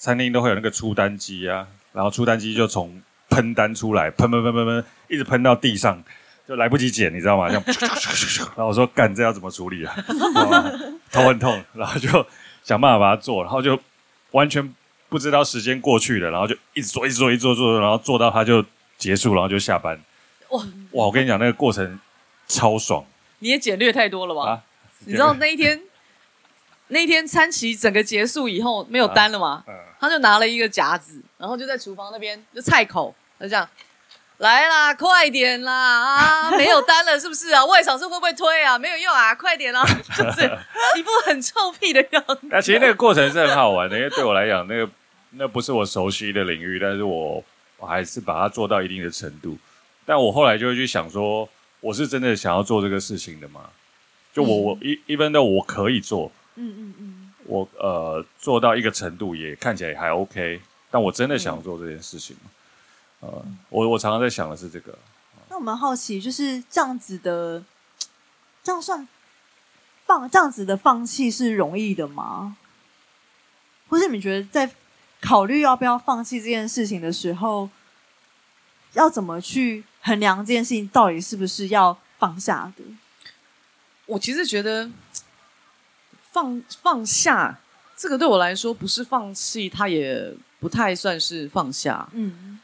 [0.03, 6.03] 餐厅都会有那个出单机啊，然后出单机就从喷单出来，喷喷喷喷喷，一直喷到地上，
[6.49, 7.47] 就来不及捡，你知道吗？
[7.47, 7.63] 这样，
[8.57, 9.95] 然后我说干，这要怎么处理啊？
[11.13, 12.27] 头很痛，然后就。
[12.65, 13.77] 想办法把它做，然后就
[14.31, 14.73] 完全
[15.09, 18.65] 不知道时间过去了，然后就一直做，一直做，一直做，做，然后做到它就
[18.97, 20.01] 结束，然后就下班。
[20.51, 20.61] 哇
[20.95, 21.07] 哇！
[21.07, 21.99] 我跟你讲，那个过程
[22.47, 23.05] 超爽。
[23.41, 24.49] 你也简略太多了吧？
[24.49, 24.63] 啊、
[25.07, 25.83] 你知道那一天，
[26.93, 29.65] 那天餐期整个结束以后没有单了嘛？
[29.99, 33.69] 他就拿了一个夹子，然后就在厨房那边就菜口，就这样。
[34.39, 35.73] 来啦， 快点啦！
[35.73, 37.65] 啊，没有单了，是不是啊？
[37.65, 38.77] 外场是会不会推啊？
[38.77, 39.85] 没有用啊，快点啦！
[40.17, 40.45] 就是
[40.99, 42.39] 一副很臭屁的样子。
[42.43, 44.91] 那其实那个过程是很好玩的，因为对我来讲，那个
[45.31, 47.45] 那不是我熟悉的领域，但是我
[47.79, 49.57] 我还是把它做到一定的程度。
[50.05, 51.49] 但我后来就会去想说，
[51.81, 53.61] 我是真的想要做这个事情的吗？
[54.35, 60.61] 就我我一一般的我可以做，嗯嗯嗯，我呃做到一个程度也看起来也还 OK，
[60.91, 62.37] 但我真的想做这件事情，
[63.23, 64.97] 嗯、呃，我我常常在想的是这个。
[65.49, 67.63] 那我们好奇，就是这样子的，
[68.63, 69.07] 这样算
[70.07, 72.57] 放这样子的放弃是容易的吗？
[73.89, 74.71] 或是你觉得在
[75.21, 77.69] 考虑要不要放弃这件事情的时候，
[78.95, 82.85] 要怎么去衡量这件事情到底是不是要放下的？
[84.07, 84.91] 我其实觉得
[86.33, 87.61] 放放下
[87.97, 92.09] 这个对我来说不是放弃，它也不太算是放下。
[92.13, 92.59] 嗯，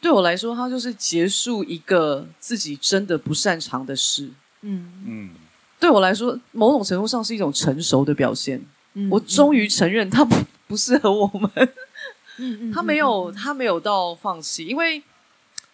[0.00, 4.30] 对我来说，它就是结束一个自己真的不擅长的事。
[4.62, 5.30] 嗯嗯，
[5.78, 8.60] 对我来说，某种程度上是一种成熟的表现。
[8.94, 10.34] 嗯，我终于承认它不
[10.66, 11.50] 不适合我们。
[12.38, 15.02] 嗯嗯，它没有，他没有到放弃，因为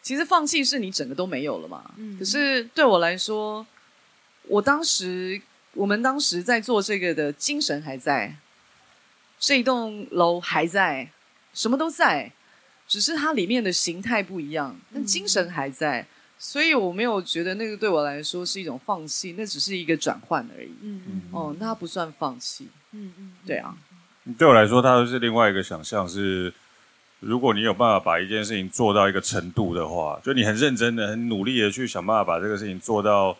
[0.02, 1.82] 其实放弃是你整个都没有了嘛。
[1.96, 3.64] 嗯，可是对我来说。
[4.48, 5.42] 我当时，
[5.76, 8.34] 我们当时在做这个的精神还在，
[9.38, 11.10] 这一栋楼还在，
[11.52, 12.32] 什么都在，
[12.88, 16.06] 只是它里面的形态不一样，但精神还在，嗯、
[16.38, 20.70] 所以我没有觉得那个对我来说是一种放弃，那只是一个转换而已。
[20.80, 22.68] 嗯嗯，哦，那不算放弃。
[22.92, 23.76] 嗯嗯，对啊。
[24.38, 26.52] 对我来说，它是另外一个想象是，
[27.20, 33.36] 如果你有办法把一件事情做到一个程度的话，就你很认真的、很努力的去想办法把这个事情做到。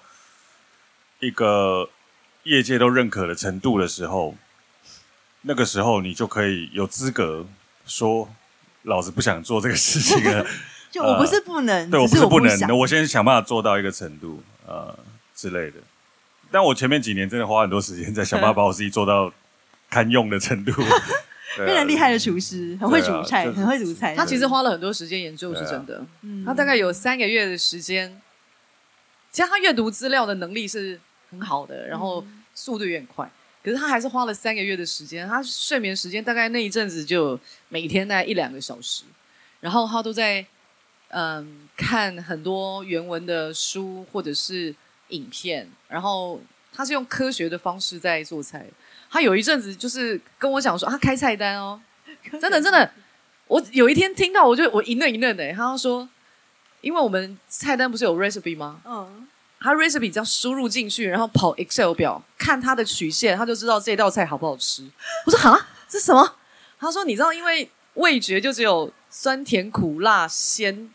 [1.19, 1.89] 一个
[2.47, 4.37] 业界都认可的程度的时候，
[5.43, 7.45] 那个时候你就可以有资格
[7.85, 8.29] 说
[8.83, 10.47] ：“老子不想做这个事情了。
[10.89, 14.97] ”就我不是不能，呃、对我不是不能，我，我先想办法做到一个程度，呃
[15.35, 15.81] 之类的。
[16.51, 19.33] 但我前面几年真的花很多时间在想办法把我自己做到
[19.91, 20.73] 堪用的程度，
[21.59, 24.15] 变成厉害的厨师，很会煮菜，啊、很会煮菜。
[24.15, 25.99] 他其实花了很多时间研究，是真的。
[25.99, 26.07] 啊、
[26.47, 28.23] 他大概有三个月的时间，
[29.33, 31.01] 其实他阅读资料的能力是。
[31.31, 33.31] 很好的，然后速度也很快，
[33.63, 35.27] 可是他还是花了三个月的时间。
[35.29, 39.05] 他睡眠时间大概那一阵子就每天大概一两个小时，
[39.61, 40.47] 然后他都在
[41.09, 44.75] 嗯看很多原文的书或者是
[45.09, 46.41] 影片，然后
[46.73, 48.67] 他是用科学的方式在做菜。
[49.11, 51.81] 他有一阵子就是跟我讲说，他开菜单哦，
[52.41, 52.91] 真的真的，
[53.47, 56.09] 我有一天听到我就我一愣一愣的，他说，
[56.81, 58.81] 因为我们菜单不是有 recipe 吗？
[58.85, 59.29] 嗯。
[59.59, 64.89] 他 recipe 只要输入进去，然后跑 Excel 表看它的曲线，他就知道这道菜好不好吃。
[65.25, 66.37] 我说哈，这什么？
[66.79, 70.93] 他说你知道，因为味觉就只有酸甜苦辣鲜，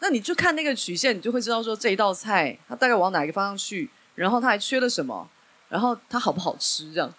[0.00, 5.28] 那你就看那个曲线，你就会知道说这一道菜它大概往哪一个方向去，然后它还缺了什么，
[5.68, 7.12] 然后它好不好吃这样。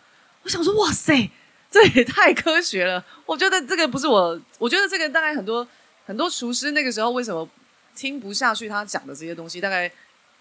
[0.43, 1.29] 我想说哇塞，
[1.69, 3.03] 这也太科学了。
[3.25, 5.67] 我觉得这个不是我，我觉得这个大概很多
[6.05, 7.49] 很多厨师那个时候为什么
[7.95, 9.91] 听不下去他讲的这些东西，大概。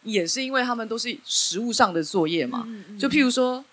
[0.06, 3.64] 也是因为他们都是食物上的作业嘛，嗯嗯、就譬如说，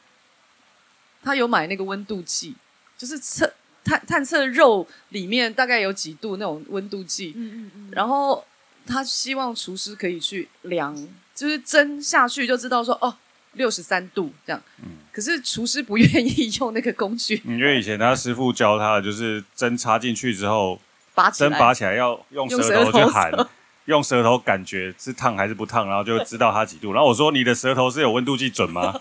[1.21, 2.55] 他有买那个温度计，
[2.97, 8.43] 就是测探探测肉里面大概有几度那种温度计，嗯嗯嗯、然后
[8.87, 10.95] 他希望厨师可以去量，
[11.35, 13.15] 就是针下去就知道说哦
[13.51, 20.81] 六十三度这样，嗯、可是厨师不愿意用那个工具，因为以前他师傅教他的就是针插进去之后，
[21.13, 23.31] 拔针拔起来要用舌头去喊。
[23.85, 26.93] 用舌头感觉是烫还是不烫，然后就知道它几度。
[26.93, 28.93] 然后我说：“你的舌头是有温度计准吗？”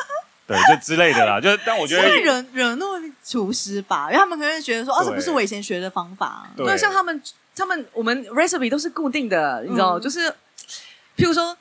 [0.46, 1.40] 对，就之类的啦。
[1.40, 2.84] 就但我觉得惹惹怒
[3.24, 7.22] 厨师吧，因为他们可能觉得说：“哦，这不是我以前学的方法。”对，像他们，
[7.54, 10.28] 他们我们 recipe 都是固定的，你知道，就是
[11.16, 11.56] 譬如说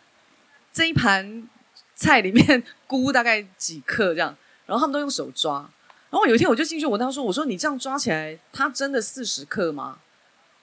[0.73, 1.47] 这一盘
[1.95, 5.69] 菜里面菇大概几克这样，然后他们都用手抓。
[6.09, 9.99] 然后有一天我就进去，我跟他说：“我说你这样抓起来，它真的四十克吗？”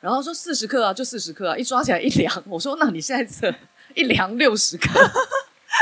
[0.07, 3.53] 然后说四十克啊，就四十克啊，一抓起来一量，我说那你现在测
[3.93, 4.89] 一量六十克，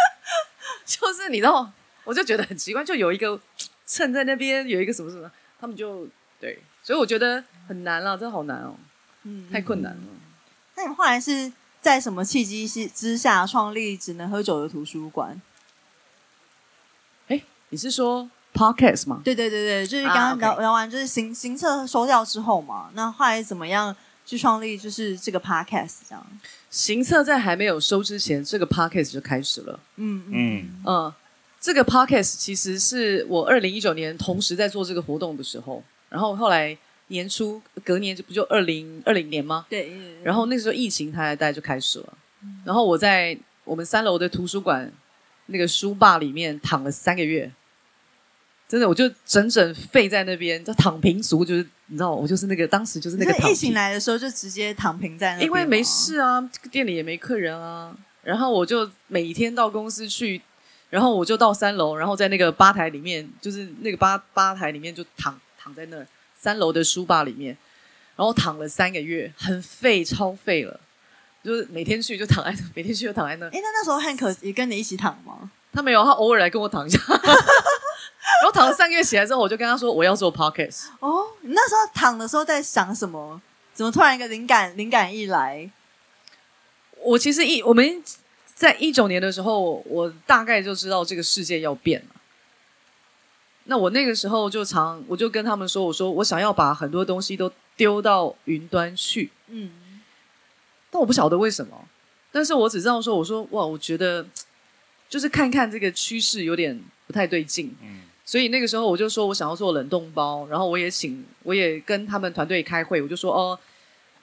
[0.86, 1.70] 就是你知道，
[2.04, 3.38] 我就觉得很奇怪，就有一个
[3.84, 6.08] 秤在那边，有一个什么什么，他们就
[6.40, 8.74] 对，所以我觉得很难了，真的好难哦，
[9.24, 10.02] 嗯，太困难了。
[10.76, 15.38] 那你后来是在什么契机之下创立只能喝酒的图书馆？
[17.28, 19.20] 哎，你是说？Podcast 吗？
[19.22, 20.60] 对对对对，就是刚刚聊、啊 okay.
[20.60, 23.94] 聊完，就是行行册收掉之后嘛，那后来怎么样
[24.26, 26.26] 去创立就是这个 Podcast 这样？
[26.70, 29.78] 行测在还没有收之前，这个 Podcast 就开始了。
[29.96, 31.12] 嗯嗯嗯，
[31.60, 36.76] 这个 Podcast 其实是我二零一九年同时在做这个活动的时候，然后后来
[37.08, 39.66] 年初隔年就不就二零二零年吗？
[39.68, 44.90] 对，然后那时候疫情它大概就开始了，嗯、然后我在我们三楼的图书馆
[45.46, 47.52] 那个书吧里面躺了三个月。
[48.66, 53.50] 真的，我就整整废在那边，就躺平族，就是你知道，我就是那个当时就是那个躺平。
[53.50, 60.40] 疫情来的时候就直接躺平在那边，因为没事啊，店里也没客人啊，然后我就每天到公司去
[60.90, 66.06] 然后我就到三楼，然后在那个吧台里面，就是那个吧吧台里面就躺躺在那儿，
[66.38, 67.56] 三楼的书吧里面，
[68.16, 70.78] 然后躺了三个月，很废，超废了，
[71.42, 73.46] 就是每天去就躺在， 每天去就躺在那。
[73.46, 75.50] 哎，那那时候汉克也跟你一起躺吗？
[75.72, 76.98] 他没有，他偶尔来跟我躺一下。
[78.42, 80.86] 然后躺了三个月起来之后，我就跟他说我要做 podcast。
[81.00, 83.40] 哦，你那时候躺的时候在想什么？
[83.74, 85.70] 怎么突然一个灵感灵感一来？
[87.00, 88.02] 我其实一我们。
[88.56, 92.14] 在一九年的时候，我大概就知道这个世界要变了。
[93.64, 99.72] 那我那个时候就常，我就跟他们说：“我说我想要把很多东西都丢到云端去。”嗯，
[100.88, 101.88] 但我不晓得为什么。
[102.30, 104.24] 但是我只知道说：“我说哇，我觉得
[105.08, 113.58] 就是看看这个趋势有点不太对劲。”嗯，所以那个时候我就说我想要做冷冻包，然后我也请，我也跟他们团队开会，我就说：“哦。”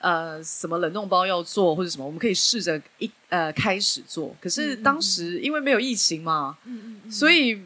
[0.02, 4.34] 呃，什么冷冻包要做或者什么，我们可以试着一呃开始做。
[4.40, 7.62] 可是当时因为没有疫情嘛，嗯嗯嗯，所以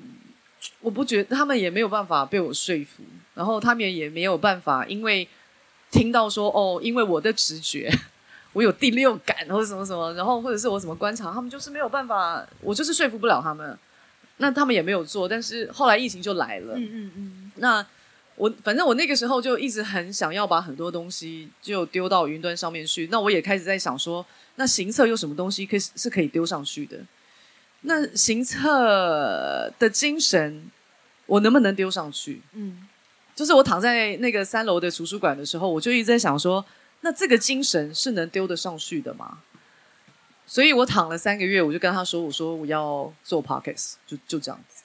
[0.83, 5.27] 我不觉得他们也没有办法被我说服，然后他们也没有办法，因为
[5.91, 7.91] 听到说哦，因为我的直觉，
[8.53, 13.79] 我有第六感或者什么什么，然后或者是我怎么观察，他们就是没有办法，我就是说服不了他们。
[14.39, 17.87] 那他们也没有做，但是后来疫情就来了，嗯嗯嗯，那。
[18.39, 23.09] 我反正我那个时候就一直很想要把很多东西就丢到云端上面去。
[23.11, 26.99] 那我也开始在想说，那行测有什么东西可以是可以丢上去的？
[27.81, 30.71] 那行测的精神，
[31.25, 32.43] 我能不能丢上去？
[32.53, 32.87] 嗯，
[33.35, 36.63] 就是我躺在那个三楼的图书馆的时候，我就一直在想说，
[37.01, 39.39] 那这个精神是能丢得上去的吗？
[40.47, 44.83] 所以我躺了三个月，我就跟他说，我说我要做 podcast，就就这样子。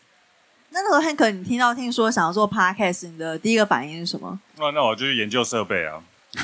[0.74, 4.40] 那那时候 Hank，你听到听说想要做 Podcast，你的第一个反应是什么？
[4.58, 6.02] 那那我就去研究设备啊。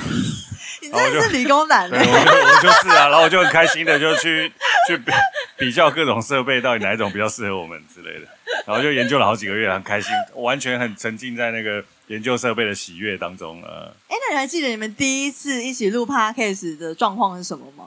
[0.82, 4.52] 你真的是理工男 对，我就我就是啊，然后我就很开心的就去
[4.86, 5.10] 去比
[5.56, 8.28] 比较各种设备，到底哪一种比较适合我们之类的，
[8.66, 13.90] 然后就研究了好几个月，很开心，完全很沉浸在那个研究设备的喜悦当中啊。
[14.08, 17.86] 哎，那你还记得你们第一次一起录 Podcast 的状况是什么吗？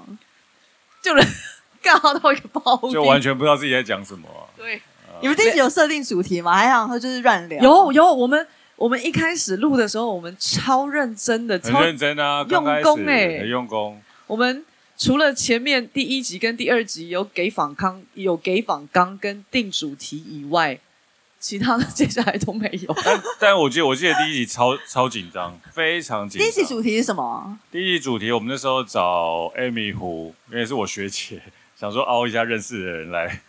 [1.02, 1.28] 就是
[1.82, 4.46] 刚好到一个包，就完全不知道自己在讲什么啊。
[4.58, 4.82] 对。
[5.22, 6.52] 你们第一集有设定主题吗？
[6.52, 7.62] 还想说就是乱聊？
[7.62, 14.02] 有有，我们我们一开始录的时候，我们超认真的，超认真啊，用功哎、欸，很用功。
[14.26, 14.66] 我们
[14.98, 20.80] 除了前面第一集跟第二集有给访康、有给访纲跟定主题以外，
[21.42, 22.96] 其他的接下来都没有。
[23.04, 26.48] 但但我记得我记得第一集超超紧张，非常紧张。
[26.48, 27.58] 第一集主题是什么？
[27.70, 31.42] 第一集主题我们那时候找 Amy 胡，因为是我学姐，
[31.78, 33.42] 想说凹一下认识的人来。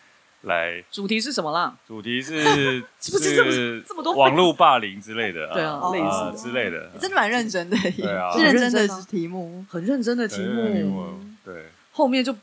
[0.42, 1.72] 来，主题是什么啦？
[1.87, 2.42] 主题是
[2.98, 5.46] 是不是这么这么多网络霸凌之类的？
[5.52, 6.00] 对啊，类
[6.35, 11.20] 似之类的，真的蛮认真的，对啊， 是认真的题目，很认真的题目。
[11.44, 12.35] 对，后面就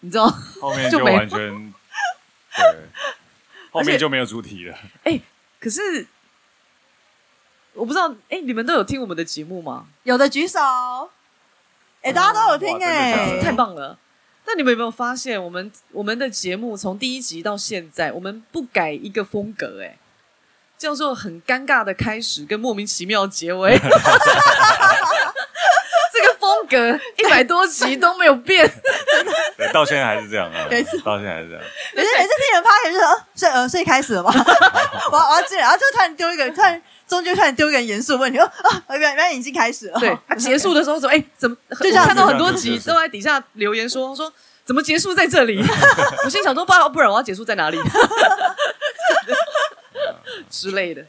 [0.00, 0.26] 你知道，
[0.60, 1.38] 后面就完全
[2.52, 2.80] 对，
[3.78, 4.78] 后面就没有主题了。
[5.04, 5.20] 哎，
[5.60, 6.06] 可是
[7.74, 9.86] 我不知道，哎，你们都有听我们的节目吗？
[10.02, 10.58] 有的举手。
[12.02, 13.98] 哎，大家都有听，哎，太棒了。
[14.46, 19.98] 那你们有没有发现，我们我们的节目从第一集到现在，我们不改一个风格，哎，
[20.78, 23.78] 叫做很尴尬的开始跟莫名其妙的结尾。
[26.68, 28.68] 这个风格 一百多集都没有变，
[29.56, 30.64] 对，到现在还是这样啊，
[31.04, 31.62] 到现在还是这样。
[31.94, 34.32] 每次每次听人发言就说，所以呃，所以开始了吗？
[35.12, 36.80] 我我要进来，然后就突然丢一个，突然。
[37.08, 38.44] 中间突然丢一个严肃问题，哦
[38.86, 39.98] 啊，原来已经开始了。
[39.98, 44.30] 对，他 结束的时候说：“哎，怎么？”就像看到很多集都在底下留言说：“说
[44.66, 45.58] 怎么结束在这里？”
[46.22, 47.78] 我心想说：“不，不然我要结束在哪里？”
[50.50, 51.02] 之类的，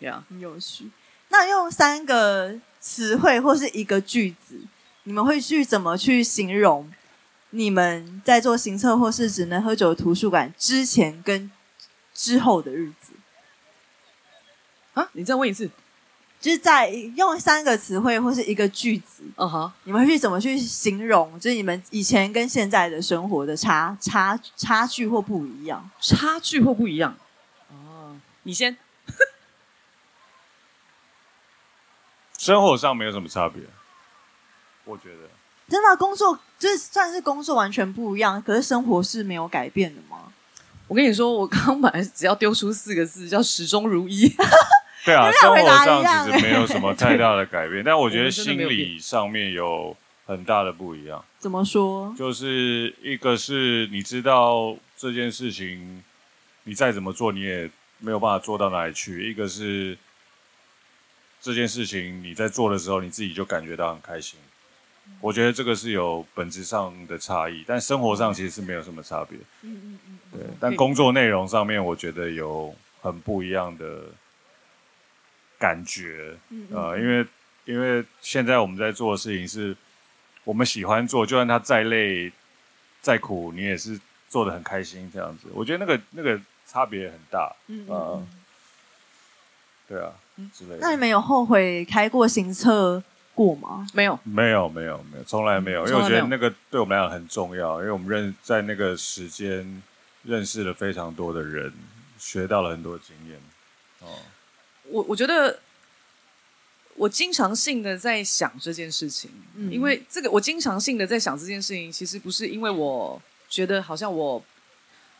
[0.00, 0.90] 呀，很有趣。
[1.28, 4.60] 那用三个词汇或是一个句子，
[5.04, 6.92] 你们会去怎么去形容
[7.50, 11.48] 你们在做行测或是只能喝酒的图书馆之前跟
[12.12, 13.12] 之后的日子？
[14.94, 15.08] 啊！
[15.12, 15.70] 你再问一次，
[16.40, 19.72] 就是在用三个词汇或是一个句子，嗯哼、uh，huh.
[19.84, 21.38] 你们会去怎么去形容？
[21.38, 25.88] 就是你们以前跟现在的生活的差差差距或不一样？
[26.00, 27.16] 差距或不一样？
[27.70, 28.76] 哦，你先。
[32.42, 33.62] 生活上没有什么差别，
[34.84, 35.28] 我觉得。
[35.68, 40.32] 真的，工作就是算是工作完全不一样，可是生活是没有改变的吗？
[40.88, 44.28] 我跟你说，我刚本来只要丢出四个字，叫始终如一。
[45.04, 51.24] 对啊， 生活上其实没有什么太大的改变，但我觉得 心理上面有很大的不一样。
[51.38, 52.12] 怎么说？
[52.18, 56.02] 就是一个是你知道这件事情，
[56.64, 57.70] 你再怎么做你也
[58.00, 59.96] 没有办法做到哪里去；一个是
[61.42, 64.38] 这件事情你在做的时候，你自己就感觉到很开心。
[65.20, 69.36] 我觉得这个是有本质上的差异，但生活上其实是没有什么差别。
[69.62, 70.18] 嗯嗯嗯。
[70.30, 74.04] 对，但工作内容上面，我觉得有很不一样的
[75.58, 76.36] 感觉。
[76.50, 76.76] 嗯嗯。
[76.76, 77.26] 呃，因为
[77.64, 79.76] 因为现在我们在做的事情是，
[80.44, 82.32] 我们喜欢做，就算它再累、
[83.00, 85.48] 再苦，你也是做的很开心这样子。
[85.52, 87.52] 我觉得那个那个差别很大。
[87.66, 87.90] 嗯嗯。
[87.90, 88.26] 呃，
[89.88, 90.12] 对啊，
[90.56, 90.78] 之类的。
[90.80, 93.02] 那你们有后悔开过行车
[93.34, 93.86] 过吗？
[93.94, 99.82] 没有，没有，没有，没有，从来没有，因为我觉得那个对我们来讲很重要，因为我们认在那个时间
[100.22, 101.72] 认识了非常多的人，
[102.18, 103.38] 学到了很多经验。
[104.00, 104.06] 哦，
[104.88, 105.58] 我我觉得
[106.94, 114.42] 我经常性的在想这件事情，嗯，因为这个我经常性的在想这件事情，其实不是因为我觉得好像我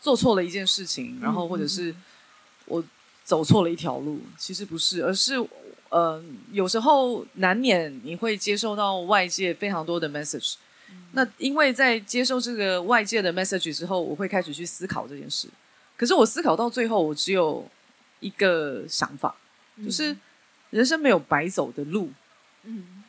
[0.01, 1.95] 做错了一件事情，然后或者是
[2.67, 2.85] 我
[3.33, 5.35] 走错了一条路，其实不是，而是。
[5.89, 6.23] 呃，
[6.53, 10.55] 有时候难免你会接受到外界非常多的 message，
[10.91, 15.49] 嗯，那因为在接受这个外界的 message 之后，我会开始去思考这件事。
[15.99, 17.69] 可是我思考到最后，我只有
[18.21, 19.37] 一个想法，
[19.77, 20.17] 嗯，就是
[20.71, 22.11] 人生没有白走的路。
[22.65, 23.05] 嗯，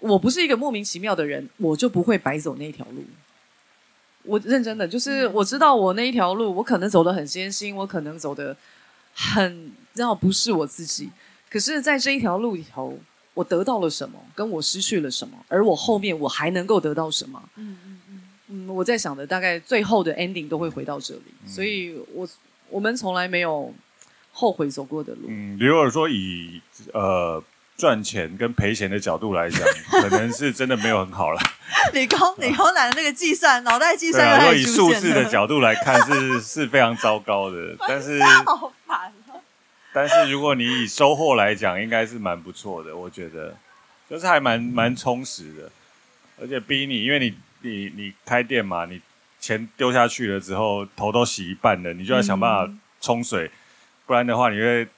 [0.00, 3.02] 我不是一个莫名其妙的人，我就不会白走那条路。
[4.24, 8.56] 我认真的，就是我知道我那一条路，我可能走得很艰辛，我可能走的
[9.14, 9.72] 很。
[9.94, 11.08] 然后不是我自己，
[11.48, 12.98] 可是，在这一条路里头，
[13.32, 17.40] 我得到了什么，跟我失去了什么，而我后面我还能够得到什么？
[17.54, 22.28] 嗯嗯嗯，嗯，我在想的大概最后的 ending 都会回到这里，嗯、所以我
[22.68, 23.72] 我们从来没有
[24.32, 25.26] 后悔走过的路。
[25.28, 26.60] 嗯，比如果说以
[26.92, 27.40] 呃
[27.76, 29.60] 赚钱跟赔钱的角度来讲，
[30.02, 31.40] 可能是真的没有很好了。
[31.92, 38.18] 理工理工男的那个计算脑袋计算，如果以数字的角度来看，是 是非常糟糕的， 但是。
[39.96, 43.54] 但是如果你以收获来讲，应该是蛮不错的，我觉得，
[44.10, 45.70] 就是还蛮蛮充实的，
[46.40, 49.00] 而且逼你，因为你你你开店嘛，你
[49.38, 53.50] 钱丢下去了之后，头都洗一半了，你就要想办法冲水，嗯、
[54.06, 54.88] 不然的话，你会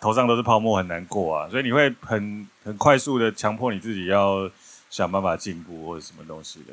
[0.00, 4.50] 头上都是泡沫，很难过啊，所以你会很很快速的强迫你自己要
[4.88, 6.72] 想办法进步或者什么东西的。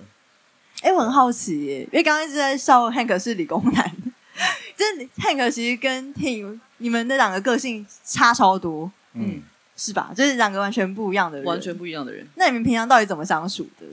[0.82, 3.92] 哎、欸，我很好奇耶，因为刚刚一直在笑 Hank 是理工男。
[4.78, 4.86] 这
[5.22, 9.42] Hank 其实跟 Tim 你们那两个个性差超多，嗯，
[9.76, 10.12] 是吧？
[10.16, 12.28] 就是两个完全不一样的人，完全不一样的人。
[12.36, 13.86] 那你们平常到底怎么相处的？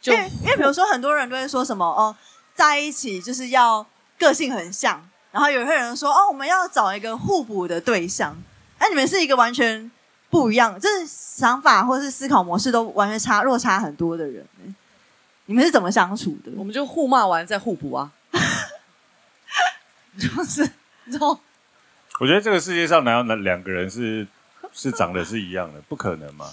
[0.00, 2.16] 就因为，因为比如说很多人都会说什么哦，
[2.54, 3.86] 在一起就是要
[4.18, 8.36] 个性很像，然后有些人说哦，我们要找一个互补的对象。
[8.78, 9.90] 哎，你们是一个完全
[10.30, 14.46] 不一样，就是想法或是思考模式都完全差落差很多的人。
[15.46, 16.52] 你们是怎么相处的？
[16.56, 18.12] 我们就互骂完再互补啊。
[20.18, 20.68] 就是，
[21.06, 21.38] 然后
[22.20, 24.26] 我觉得这个世界上哪有哪两个人是
[24.72, 25.80] 是长得是一样的？
[25.82, 26.46] 不可能嘛，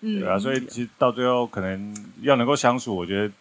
[0.00, 0.38] 嗯，对啊。
[0.38, 3.32] 所以其实到最后，可能要能够相处，我觉得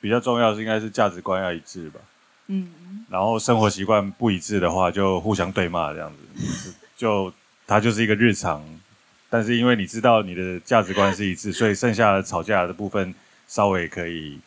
[0.00, 2.00] 比较重要的是应该是价值观要一致吧。
[2.46, 7.32] 嗯，然后生活习惯不一致的话，就互相对骂这样子， 就
[7.66, 8.62] 它就是一个日常。
[9.30, 13.12] 但是因为你知道你的价值观是一致，所以剩下的吵架的部分
[13.48, 14.38] 稍微可以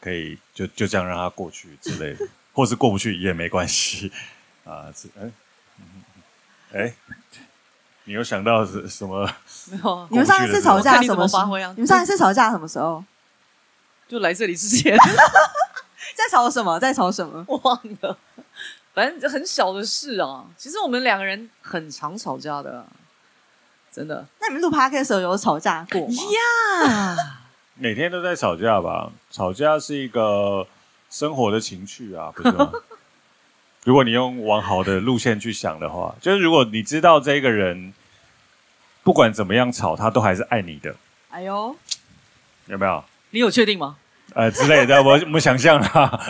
[0.00, 2.26] 可以就就这样让它过去之类的。
[2.54, 4.12] 或是过不去也没关系
[4.64, 5.32] 啊，是哎，
[6.72, 6.94] 哎，
[8.04, 9.28] 你有想到是什么？
[9.72, 10.06] 没有。
[10.10, 11.56] 你们上一次吵架什么时候？
[11.74, 13.02] 你们上一次吵架什么时候？
[14.06, 14.96] 就来这里之前。
[16.16, 16.78] 在吵什么？
[16.80, 17.44] 在吵什么？
[17.48, 18.16] 我 忘了。
[18.94, 20.44] 反正很小的事啊。
[20.56, 22.86] 其实我们两个人很常吵架的，
[23.92, 24.24] 真的。
[24.40, 26.14] 那你们录 Podcast 的时候有吵架过吗？
[26.86, 27.40] 呀，
[27.74, 29.10] 每天都在吵架吧？
[29.30, 30.66] 吵架是一个。
[31.10, 32.72] 生活的情趣啊，不是吗？
[33.84, 37.94] 如果你用往好的路线去想的话，就是如果你知道这个人
[39.04, 40.96] 不管怎么样吵，他都还是爱你的。
[41.30, 41.76] 哎呦，
[42.66, 43.04] 有没有？
[43.30, 43.96] 你有确定吗？
[44.34, 46.20] 呃，之类的，我我们想象啊。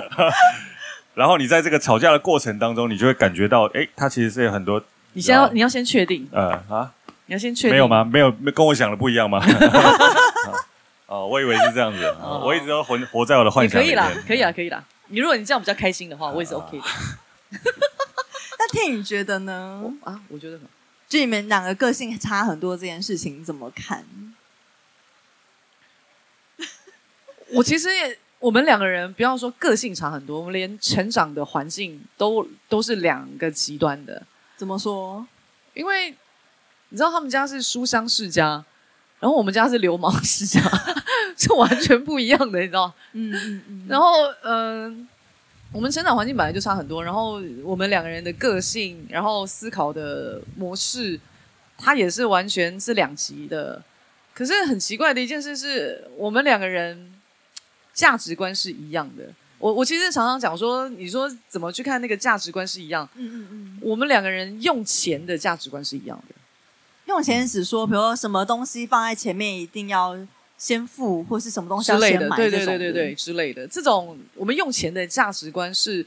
[1.15, 4.83] 然后你在这个吵架的过程当中，你就会感觉到，哎，他其实是有很多。
[5.13, 6.29] 你先要，你要先确定。
[6.33, 6.93] 呃啊，
[7.27, 7.71] 你要先确定。
[7.71, 8.05] 没有吗？
[8.05, 9.41] 没有，跟我想的不一样吗？
[11.07, 13.85] 哦，我以为是这样子，哦、我一直都活活在我的幻想里。
[13.87, 14.83] 可以啦，可以啊，可以啦。
[15.09, 16.85] 你如果你这样比较开心的话，我也是 OK 的。
[18.59, 19.83] 那 Tim 你觉得呢？
[20.03, 20.59] 啊，我觉得，
[21.09, 24.05] 就你们两个个性差很多这件事情，你怎么看？
[27.53, 34.23] 我其实也，我们两个人不要说个性差很多，我们连成长的环境都都是两个极端的。
[34.57, 35.27] 怎么说？
[35.75, 36.11] 因为
[36.91, 38.65] 你知道他们家是书香世家。
[39.21, 40.61] 然后我们家是流氓世家，
[41.39, 42.93] 是完全不一样的，你知道？
[43.13, 43.87] 嗯嗯嗯。
[43.89, 45.07] 然后，嗯、呃，
[45.73, 47.03] 我们成长环境本来就差很多。
[47.03, 51.19] 然后我们两个人的个性，然后思考的模式，
[51.79, 53.83] 它也是完全是两极的。
[54.35, 57.14] 可是很奇怪的一件事是，我们两个人
[57.95, 59.25] 价值观是一样的。
[59.59, 63.09] 我我其实常常讲说，你说怎么去看那个价值观是一样？
[63.15, 63.79] 嗯嗯嗯。
[63.81, 66.35] 我们两个人用钱的价值观是一样的。
[67.07, 70.19] 用钱是指说，比如说什么东西放在前面一定要
[70.59, 73.67] 先付，或是什么东西要先买之类的，对对对对对之类的。
[73.67, 76.05] 这种我们用钱的价值观是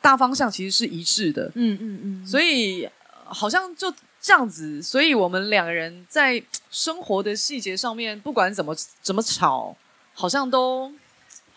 [0.00, 1.52] 大方向其实是一致的。
[1.54, 2.26] 嗯嗯嗯。
[2.26, 2.88] 所以
[3.24, 9.76] 好像就这样子，所以我们两个人在生活的细节上面，不管怎么怎么吵，
[10.14, 10.92] 好像都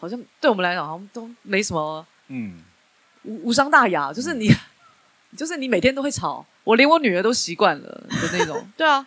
[0.02, 2.60] 好像对我们来讲，好像都没什么，嗯，
[3.22, 4.12] 无无伤大雅。
[4.12, 4.50] 就是你，
[5.38, 6.44] 就是你每天都会吵。
[6.64, 9.06] 我连我女儿都习惯了的那种， 对啊，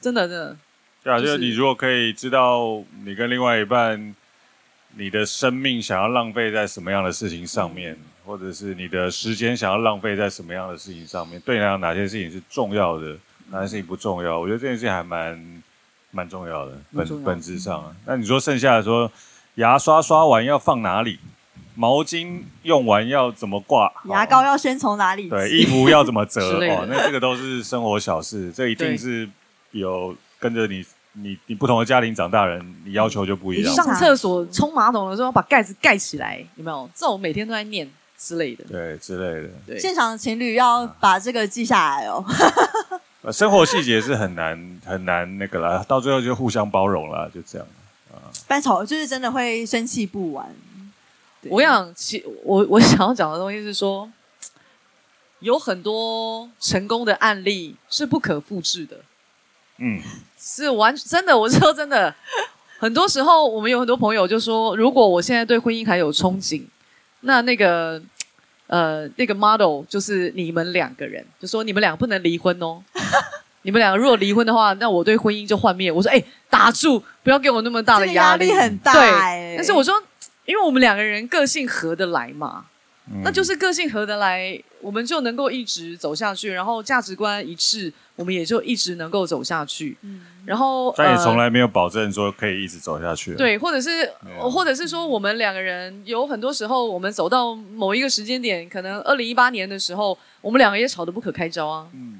[0.00, 0.56] 真的真的。
[1.04, 4.14] 对啊，就是你如果可以知道你跟另外一半，
[4.96, 13.16] 你的生命想要浪费在什么样的事情上面，或者是你的时间想要浪费在什么样的事情上面，对你来讲哪些事情是重要的，
[13.50, 14.38] 哪些事情不重要？
[14.40, 15.62] 我觉得这件事情还蛮
[16.10, 17.96] 蛮重要的，本本质上啊。
[18.04, 19.10] 那你说剩下的说，
[19.56, 21.18] 牙刷刷完要放哪里？
[21.74, 23.90] 毛巾用完要怎么挂？
[24.10, 25.28] 牙膏要先从哪里？
[25.30, 26.58] 对，衣服要怎么折？
[26.68, 29.26] 哦，那这个都是生活小事， 这一定是
[29.70, 30.84] 有跟着你，
[31.14, 33.74] 你你不同的家庭长大人，你要求就不一样。
[33.74, 36.88] 上厕所冲马桶的时候，把盖子盖起来，有没有？
[36.94, 38.64] 这种每天都在念之类的。
[38.64, 39.54] 对，之类的。
[39.66, 42.22] 对，现场的情侣要把这个记下来哦。
[43.32, 47.66] 生活细节是很难很难那个啦，到最后就互相包容了，就这样。
[48.12, 50.54] 啊，班吵就是真的会生气不完。
[51.48, 54.08] 我想，其我我想要讲的东西是说，
[55.40, 59.00] 有很多成功的案例是不可复制的。
[59.78, 60.00] 嗯，
[60.38, 62.14] 是完真的，我是说真的。
[62.78, 66.62] 很多时候，我们有很多朋友就说，如果我现在对婚姻还有憧憬，
[67.20, 68.02] 那那个
[68.66, 72.82] 呃那个 model 就是你们两个人，就说你们俩不能离婚哦。
[73.62, 75.92] 你们两个如果离婚的话，那我对婚姻就幻灭。
[75.92, 78.92] 我说，哎，打住，不要给我那么大的压力，压力很大。
[78.92, 79.94] 对，但是我说。
[80.44, 82.64] 因为我们两个人个性合得来嘛，
[83.06, 89.96] 嗯、那就是个性合得来，我们就能够一直走下去，然后价值观一致，我们也就一直能够走下去。
[90.02, 93.36] 嗯、然后但也从来没有保证说可以一直走下去。
[93.36, 94.12] 对，或者是，
[94.50, 101.86] 或者是说，我们两个人有很多时候，我们走到某一个时间点，可能二零一八年的时候，我们两个也吵得不可开交啊。
[101.94, 102.18] 嗯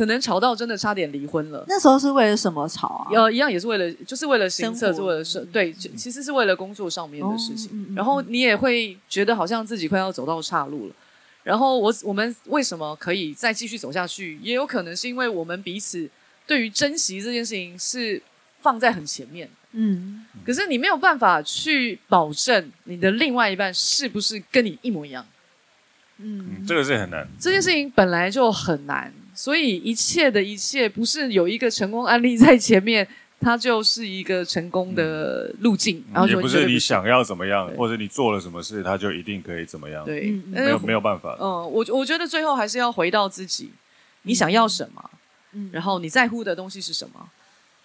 [0.00, 1.62] 可能吵到真的差点离婚了。
[1.68, 3.12] 那时候是为了什么吵啊？
[3.12, 7.70] 呃，一样也是为了，就是为了行测，是为了是，对，其实是为了工作上面的事情。
[7.70, 10.94] 哦、然后你也会觉得好像自己快要走到岔路了。
[11.42, 14.38] 然后我我们为什么可以再继续走下去？
[14.42, 16.08] 也有可能是因为我们彼此
[16.46, 18.22] 对于珍惜这件事情是
[18.62, 19.50] 放在很前面。
[19.72, 20.24] 嗯。
[20.46, 25.26] 可是你没有办法去保证你的另外一半是不是跟你一模一样。
[26.16, 27.28] 嗯，这个是很难。
[27.38, 29.12] 这件事情本来就很难。
[29.40, 33.08] 所以一切的一切，不是有一个成功案例在前面，
[33.40, 35.96] 它就是一个成功的路径。
[35.96, 40.04] 嗯、然后也不是你想要怎么样，或者你做了什么事，它就一定可以怎么样。
[40.04, 41.38] 对，没有没有办法。
[41.40, 43.70] 嗯，我我觉得最后还是要回到自己，
[44.24, 45.10] 你想要什么，
[45.54, 47.26] 嗯，然后你在乎的东西是什么？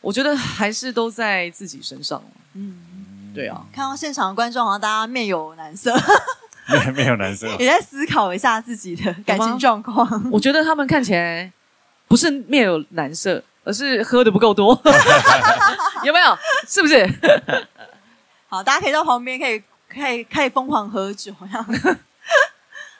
[0.01, 2.22] 我觉得还是都在自己身上。
[2.56, 3.66] 嗯，对啊。
[3.72, 5.95] 看到现场的观众好像大家面有难色。
[6.68, 10.30] 没 没有男生，也在思考一下自己的感情状况。
[10.32, 11.51] 我觉得他们看起来
[12.07, 14.80] 不是面有难色，而是喝的不够多，
[16.03, 16.38] 有没有？
[16.68, 17.07] 是不是？
[18.49, 21.97] 好，大家可以到旁边，可以可以可以疯狂喝酒，这样。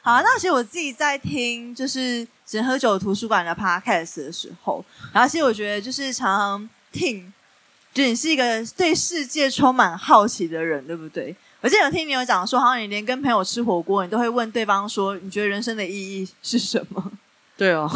[0.02, 7.32] 好，那其实我自己在听就是只喝酒图书馆的 podcast 的时候，然后其实我觉得就是常常听，
[7.92, 11.34] 就你是一个对世界充满好奇的人，对不对？
[11.66, 17.10] 我记得有听你有讲说，好像你连跟朋友吃火锅，你都会问对方说：“你觉得人生的意义是什么？”
[17.58, 17.90] 对哦，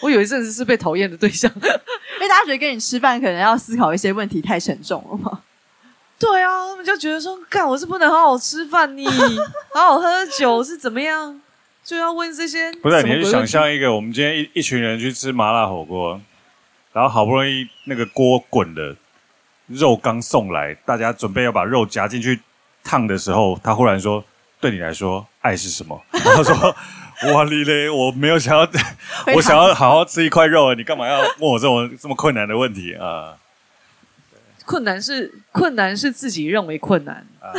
[0.00, 5.42] 我有一阵子是被讨厌的对象， 因为大家觉得跟你吃饭可能要思考一些问题太沉重了嘛。
[6.18, 9.12] 对啊，他们就觉得说：“干，我是不能好好吃饭，你好
[9.74, 11.38] 好喝酒是怎么样？
[11.84, 16.18] 就要问这些？”不是，你是想象一个，我们今天一一群人去吃麻辣火锅，
[16.94, 18.96] 然后好不容易那个锅滚了，
[19.66, 22.40] 肉刚送来，大家准备要把肉夹进去。
[22.86, 24.24] 烫的时候，他忽然说
[24.60, 26.74] ：“对你来说，爱是什么？” 他说
[27.34, 28.68] ：“哇哩嘞，我没有想要，
[29.34, 33.36] 我想要好好吃一块肉，你干嘛要问我这种这么困难的问题啊？”
[34.64, 37.52] 困难是困难是自己认为困难啊，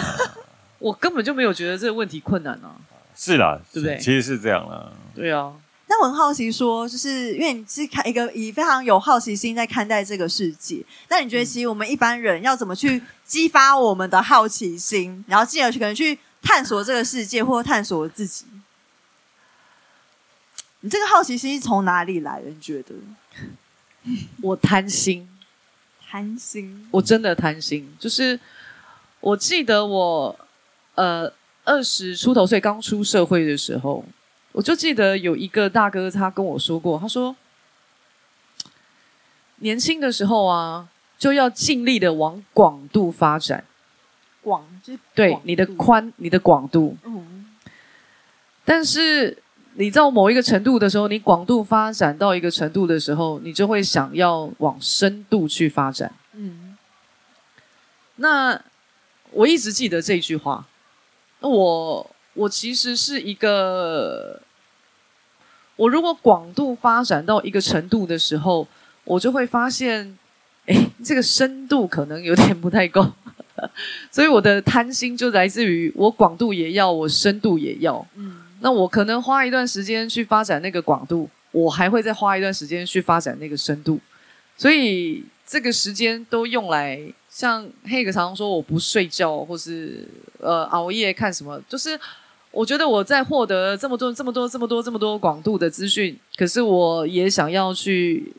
[0.79, 2.75] 我根本就没有觉得这个问题困难啊。
[3.15, 3.97] 是啦，对不对？
[3.97, 4.91] 其实是这样啦。
[5.15, 5.53] 对啊。
[5.89, 18.45] 那我很好奇说，说就是因为你是看一个以非常有好奇心在看待这个世界，那你觉得其实我们一般人要怎么去激发我们的好奇心，然后进而去可能去探索这个世界或探索自己？
[20.81, 22.49] 你这个好奇心是从哪里来的？
[22.49, 22.93] 你觉得？
[24.41, 25.27] 我贪心，
[26.05, 27.93] 贪心，我真的贪心。
[27.97, 28.39] 就是
[29.19, 30.39] 我记得我
[30.95, 31.31] 呃
[31.63, 34.05] 二十出头岁刚出社会的时候，
[34.57, 37.35] 我就记得有一个大哥他跟我说过，他说
[39.57, 40.89] 年轻的时候啊，
[41.19, 43.63] 就要尽力的往广度发展。
[44.41, 46.97] 广就是广对你的宽，你的广度。
[47.03, 47.45] 嗯，
[48.65, 49.37] 但是
[49.75, 56.11] 你到某一个程度的时候，你广度发展到一个程度的时候，你就会想要往深度去发展。
[56.33, 56.75] 嗯，
[58.15, 58.59] 那
[59.29, 60.65] 我一直记得这句话。
[61.41, 64.41] 我我其实是一个，
[65.77, 68.67] 我如果广度发展到一个程度的时候，
[69.05, 70.17] 我就会发现，
[70.65, 73.13] 哎，这个深度可能有点不太够。
[74.11, 78.05] 所以我的贪心就来自于我广度也要，我深度也要。
[78.15, 83.99] 嗯，那我可能花一段时间去发展那个广度，我还会再花一段时间去发展那个深度。
[84.55, 86.99] 所以这个时间都用来，
[87.29, 90.07] 像黑哥常常说我不睡觉，或是
[90.39, 91.99] 呃熬夜看什么，就是
[92.51, 98.33] 我觉得我在获得这么多、这么多、这么多、这么多广度的资讯，可是我也想要去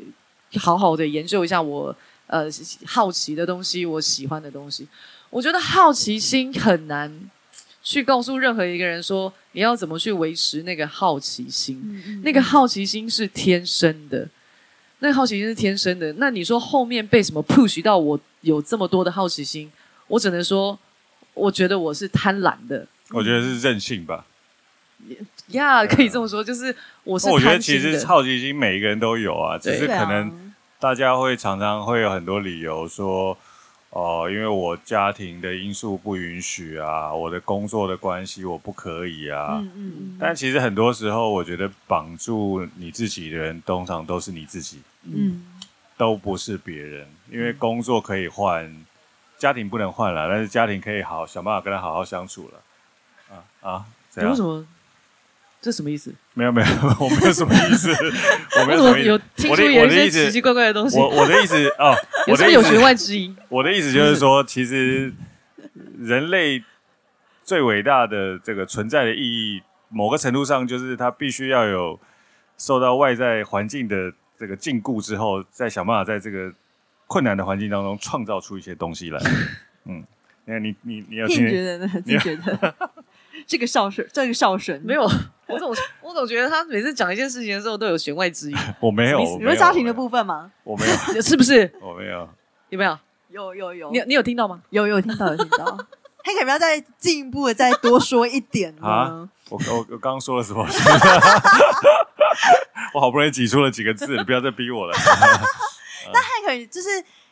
[0.56, 1.94] 好好的研究一下我。
[2.30, 2.46] 呃，
[2.84, 4.86] 好奇的东西，我喜欢的东西，
[5.30, 7.10] 我觉得好奇心很难
[7.82, 11.80] 去告诉任何一个人说你要怎么去维持那个好奇心。
[11.82, 14.28] 嗯嗯，那个好奇心是天生的，
[14.98, 16.12] 那个好奇心是天生的。
[16.18, 19.72] 那你说后面被什么 push 到我有这么多的好奇心？
[20.08, 20.78] 我只能说，
[21.32, 22.86] 我觉得我是贪婪的。
[23.10, 24.24] 我觉得是任性吧。
[25.48, 27.28] 呀，可以这么说，就是我是。
[27.30, 30.46] 我觉得其实好奇心每一个人都有啊，只是可能。
[30.80, 33.36] 大家会常常会有很多理由说，
[33.90, 39.58] 哦、呃，因为我家庭的因素不允许啊，我的工作的关系我不可以啊。
[39.60, 40.16] 嗯嗯嗯。
[40.20, 45.44] 但其实很多时候，我觉得绑住你自己的人，通常都是你自己，嗯，
[45.96, 47.08] 都不是别人。
[47.28, 48.72] 因为工作可以换，
[49.36, 52.60] 家庭不能换了，但是家庭可以好想办法跟他好好相处了。
[53.30, 54.30] 啊啊，这样。
[54.30, 54.66] 为什么？
[55.60, 56.14] 这什么意思？
[56.34, 56.68] 没有没有，
[57.00, 57.90] 我没有什么意思。
[58.60, 59.08] 我没有什么意思。
[59.08, 60.96] 有听出有一些奇奇怪怪的东西。
[60.96, 61.94] 我我的意思哦，
[62.28, 63.36] 有时候有弦外之音。
[63.48, 65.12] 我的意思就是说，其实
[65.98, 66.62] 人类
[67.42, 71.98] 最伟大的这个存在的意义，某个程度上就是它必须要有
[72.56, 76.52] 受到外在环境的这个禁锢之后，再想办法在这个
[77.08, 79.20] 困难的环境当中创造出一些东西来。
[79.86, 80.04] 嗯，
[80.44, 81.92] 你看你你你要听觉得呢？
[82.06, 82.74] 你觉得？
[83.48, 85.02] 这个孝顺，这个孝顺没有。
[85.46, 88.56] 我总我总觉得他每次讲一件事情的时候都有弦外之音。
[88.78, 90.52] 我没有，你说家庭的部分吗？
[90.62, 90.84] 我没
[91.16, 91.72] 有， 是不是？
[91.80, 92.28] 我没有，
[92.68, 92.98] 有没有？
[93.30, 93.90] 有有有。
[93.90, 94.60] 你你有听到吗？
[94.68, 95.64] 有有听到有听到。
[96.22, 99.26] 黑可不要再进一步的再多说一点啊！
[99.48, 100.62] 我我我刚刚说了什么？
[102.92, 104.92] 我好不容易挤出了几个字，你不要再逼我了。
[106.12, 106.90] 那黑可就是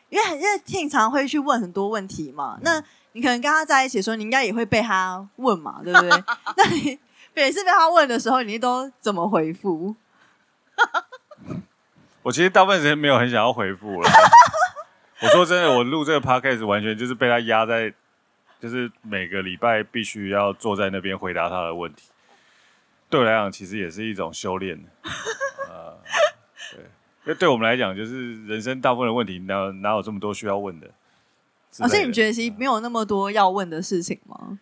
[0.09, 2.83] 因为因为听常会去问很多问题嘛，那。
[3.17, 6.11] 你可能跟他在一起的时候，你应该也会被他问嘛， 对不对？
[6.11, 6.99] 那你
[7.33, 9.97] 每次被他问的时候，你都怎么回复？
[12.21, 14.11] 我其实大部分时间没有很想要回复了。
[15.23, 17.91] 我说真的，我录这个 podcast 完全就是被他压在，
[18.61, 22.11] 就是每个礼拜必须要坐在那边回答他的问题。
[23.09, 24.79] 对我来讲，其实也是一种修炼。
[25.71, 25.97] 呃，
[26.73, 26.81] 对，
[27.25, 30.91] 因为对我们来讲，就是人生大部分的问题，哪哪有这么多需要问的？
[31.81, 34.59] 而且、哦、你觉得其实没有那么多要问的事情吗？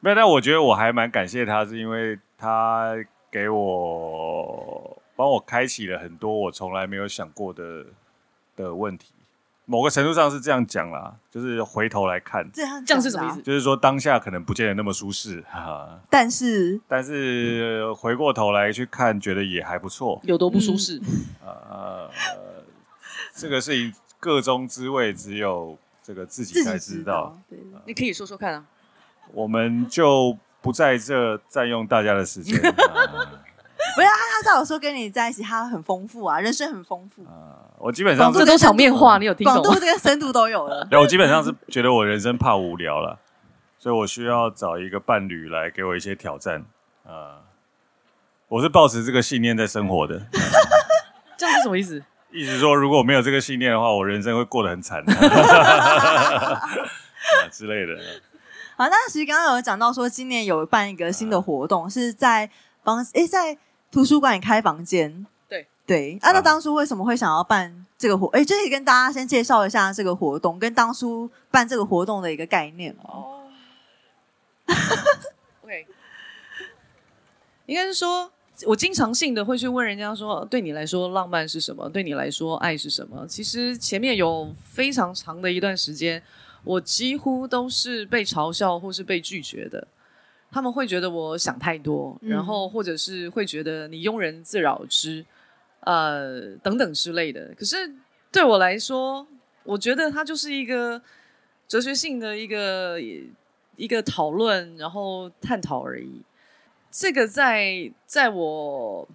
[0.00, 2.94] 没有，但我觉得我还蛮感谢他，是因为他
[3.30, 7.86] 给我帮我开启了很多我从来没有想过的
[8.56, 9.12] 的问题。
[9.64, 13.42] 某个程度上是这样讲啦，就是回头来看，这样这样是什么意思？
[13.42, 16.00] 就是说当下可能不见得那么舒适， 哈。
[16.10, 20.20] 但是但是回过头来去看，觉得也还不错。
[20.24, 21.00] 有多不舒适？
[21.44, 22.10] 呃，
[23.36, 25.78] 这个事情个中滋味只有。
[26.02, 28.64] 这个自己才知道，对，你可以说说看啊。
[29.32, 32.60] 我们就不在这占用大家的时间。
[33.94, 37.58] 不要他，他在我说跟你在一起，他很丰富啊，人生很丰富啊。
[37.78, 39.62] 我基本上这都场面话，你有听懂？
[39.62, 40.84] 广度这个深度都有了。
[40.86, 43.18] 对，我基本上是觉得我人生怕无聊了，
[43.78, 46.64] 所以我需要找一个伴侣来给我一些挑战
[47.04, 47.42] 啊。
[48.48, 50.26] 我是抱持这个信念在生活的。
[51.36, 52.02] 这样是什么意思？
[52.32, 56.60] 意思说，如果我没有这个信念的话，我人生会过得很惨、 啊、
[57.50, 57.94] 之类的。
[58.76, 62.50] 好，那其实刚刚有讲到说，今年有办一个新的活动，啊、是在
[62.82, 63.58] 房诶，在
[63.90, 65.26] 图书馆里开房间。
[65.48, 68.26] 对对，啊，那当初为什么会想要办这个活？
[68.28, 73.42] 诶，就可以跟大家先介绍一下这个活动，跟当初办这个活动的一个概念哦。
[75.62, 75.86] OK，
[77.66, 78.32] 应该是说。
[78.66, 81.88] 我经常性的会去问人家说，对你来说浪漫是什么？
[81.88, 83.26] 对你来说爱是什么？
[83.26, 86.22] 其实前面有非常长的一段时间，
[86.64, 89.86] 我几乎都是被嘲笑或是被拒绝的。
[90.50, 95.24] 他们会觉得我想太多，嗯、然后或者是会觉得你庸人自扰之，
[95.80, 97.54] 呃，等等之类的。
[97.56, 97.76] 可是
[98.30, 99.26] 对我来说，
[99.64, 101.00] 我觉得它就是一个
[101.66, 103.00] 哲学性的一个
[103.76, 106.22] 一个讨论，然后探讨而已。
[106.92, 109.08] 这个在在我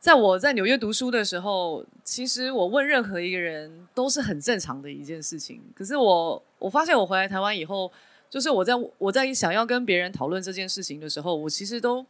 [0.00, 5.60] 在我在纽约读书的时候，其实我问任何一个人都是很正常的一件事情。
[5.76, 7.92] 可是我我发现我回来台湾以后。
[8.32, 12.02] 就是我在我在想要跟别人讨论这件事情的时候，我其实都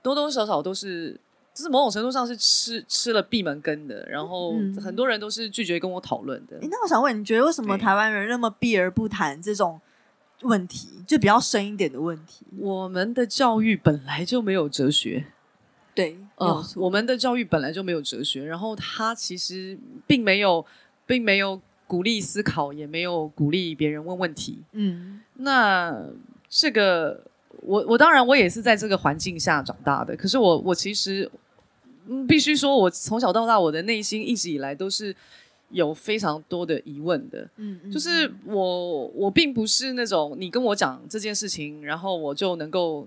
[0.00, 1.20] 多多少少都是，
[1.52, 6.56] 就是某种程度上是吃吃了闭门羹的，然后很多人都是拒绝跟我讨论的。
[6.62, 6.68] 嗯。
[6.70, 9.78] 那我想问，你觉得为什么台湾人那么避而不谈这种
[10.42, 12.44] 问题，就比较深一点的问题？
[12.58, 15.26] 我们的教育本来就没有哲学，
[15.94, 20.64] 对，呃，我们的教育本来就没有哲学，然后他其实并没有，
[21.06, 21.60] 并没有。
[21.88, 24.58] 鼓励思考，也没有鼓励别人问问题。
[24.72, 25.98] 嗯，那
[26.46, 27.24] 这个
[27.62, 30.14] 我我当然我也是在这个环境下长大的。
[30.14, 31.30] 可是我我其实
[32.06, 35.16] 嗯必须说，我从小到大我的内心一直以来都是
[35.70, 37.48] 有非常多的疑问的。
[37.56, 43.06] 嗯，嗯，就是我我并不是那种你跟我讲这件事情，然后我就能够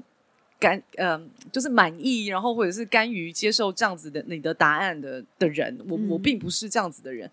[0.60, 5.78] 甘嗯、呃、就是满意，然后或者是甘于接受这样子的你的答案的的人。
[5.88, 7.30] 我我并不是这样子的人。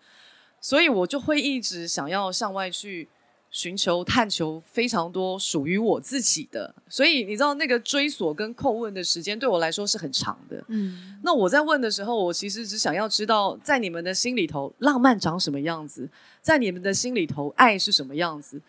[0.60, 3.06] 所以我就会一直想要向外去
[3.50, 6.74] 寻求、探求非常多属于我自己的。
[6.88, 10.62] 所以你知道，那个追索跟叩问的时间对我来说是很长的。
[10.68, 16.08] 嗯，那我在问的时候，我其实只想要知道，在你们的心里头，浪漫长什么样子？
[16.42, 18.60] 在你们的心里头，爱是什么样子？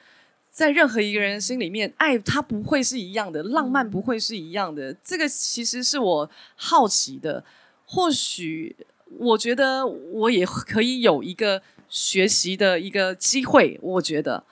[0.50, 4.94] 在任何一个人心里面，爱它不会是一样的，浪漫不会是一样的。
[5.04, 7.44] 这个其实是我好奇的。
[7.86, 8.76] 或许
[9.18, 11.62] 我觉得我也可以有一个。
[11.92, 14.44] 学习的一个机会，我觉得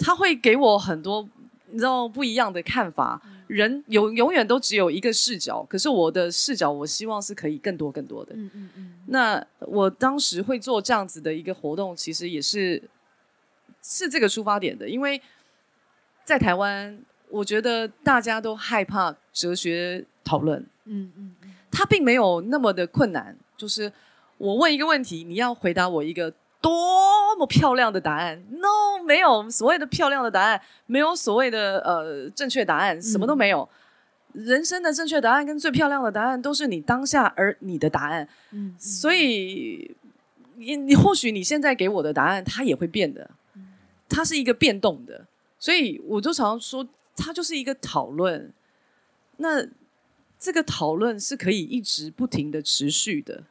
[0.00, 1.28] 他会给我很多
[1.70, 3.20] 你知道不一样的看法。
[3.46, 8.32] 人永永远都只有一个视角，可是我的视角，我希望是可以更多更多的。
[8.36, 8.92] 嗯嗯嗯。
[9.06, 12.80] 那我当时会做这样子的一个活动，其实也是
[13.82, 15.20] 是这个出发点的，因为
[16.24, 16.96] 在台湾，
[17.28, 20.64] 我觉得大家都害怕哲学讨论。
[20.84, 21.54] 嗯嗯嗯。
[21.72, 23.92] 他并没有那么的困难，就是
[24.38, 26.32] 我问一个问题，你要回答我一个。
[26.60, 33.68] 多么漂亮的答案？No，没有所谓的漂亮的答案，没有所谓的呃正确答案，什么都没有。
[34.34, 38.28] 嗯、人生的正确答案跟最漂亮的答案都是你当下而你的答案。
[38.50, 39.90] 嗯，所以
[40.56, 43.30] 你你或许你现在给我的答案，它也会变的，
[44.08, 45.26] 它是一个变动的。
[45.58, 46.86] 所以我就常常说，
[47.16, 48.52] 它就是一个讨论。
[49.38, 49.66] 那
[50.38, 53.42] 这个讨论是可以一直不停的持续的，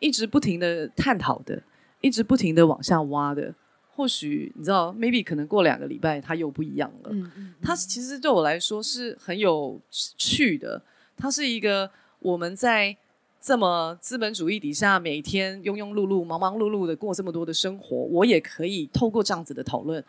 [0.00, 1.62] 一直不停的探讨的。
[2.02, 3.54] 一直不停的往下挖的，
[3.96, 7.10] 或许你知道，maybe 可能过两个礼拜它又不一样了。
[7.10, 7.54] 嗯嗯嗯。
[7.62, 10.82] 它其实对我来说是很有趣的，
[11.16, 12.94] 它是一个我们在
[13.40, 20.04] 这么资本主义底下每天庸庸碌碌、忙忙碌碌的过这么多的生活，我也可以透过这样子的讨论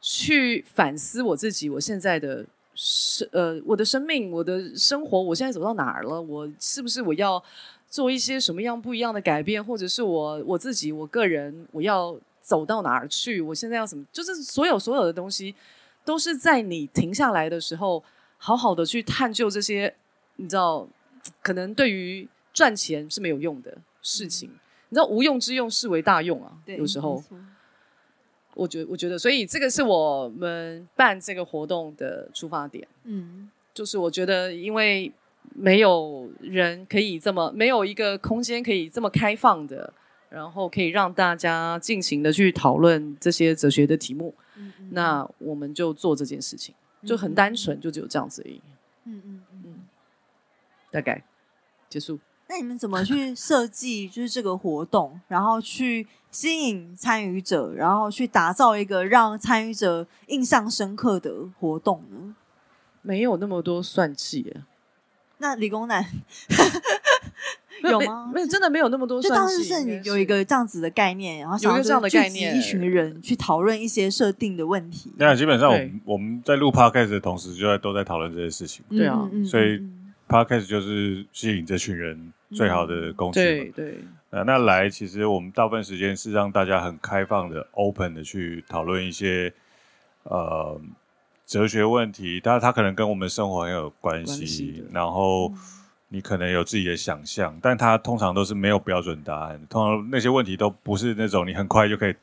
[0.00, 6.20] 去反思我自己，我现在的生呃我的生命、我的生活，我现在走到哪儿了？
[6.20, 7.42] 我是不是我要？
[7.90, 13.40] 做一些什么样不一样的改变，或者是我我自己我个人我要走到哪儿去？
[13.40, 14.06] 我现在要怎么？
[14.12, 15.52] 就是所有所有的东西，
[16.04, 18.02] 都是在你停下来的时候，
[18.38, 19.92] 好好的去探究这些。
[20.36, 20.88] 你知道，
[21.42, 24.48] 可能对于赚钱是没有用的事情。
[24.48, 24.60] 嗯、
[24.90, 26.56] 你知道，无用之用视为大用啊。
[26.64, 27.20] 对，有时候，
[28.54, 32.86] 我觉我觉得，所以这个是我们办这个活动的出发点。
[33.02, 35.12] 嗯，就是我觉得，因为。
[35.54, 39.92] 没有人可以这么，没有一个空间可以这么开放的，
[40.28, 44.34] 然后可以让大家尽情的去讨论这些哲学的题目。
[44.56, 46.74] 嗯嗯，那我们就做这件事情，
[47.04, 48.60] 就很单纯，就只有这样子而已。
[49.04, 49.74] 嗯嗯嗯，
[50.90, 51.22] 大概
[51.88, 52.18] 结束。
[52.48, 62.34] 那你们怎么去设计就是这个活动，然后去吸引参与者，然后去打造一个让参与者印象深刻的活动呢？
[63.02, 64.66] 没有那么多算计啊。
[65.40, 66.04] 那理工男
[67.82, 68.30] 有吗？
[68.32, 69.22] 没有，真的没有那么多。
[69.22, 75.10] 就当时是你有一个这样子的概念，然后想要这样的概念，一群人去讨论一些设定的问题。
[75.16, 78.84] 那基本上我们我们在录 podcast 的同时，就在都在讨论这些事情。
[78.90, 79.82] 对啊，所以
[80.28, 83.72] podcast 就是吸引这群人最好的工具。
[83.74, 83.98] 对
[84.30, 89.50] 那来其实我们大部分时间是让大家很开放的、open 的去讨论一些
[90.24, 90.78] 呃。
[91.50, 95.52] 哲学问题，但它可能跟我们生活很有关系，然后
[96.06, 99.60] 你可能有自己的想象，但它通常都是没有标准答案。
[99.68, 102.14] 通常那些问题都不是那种你很快就可以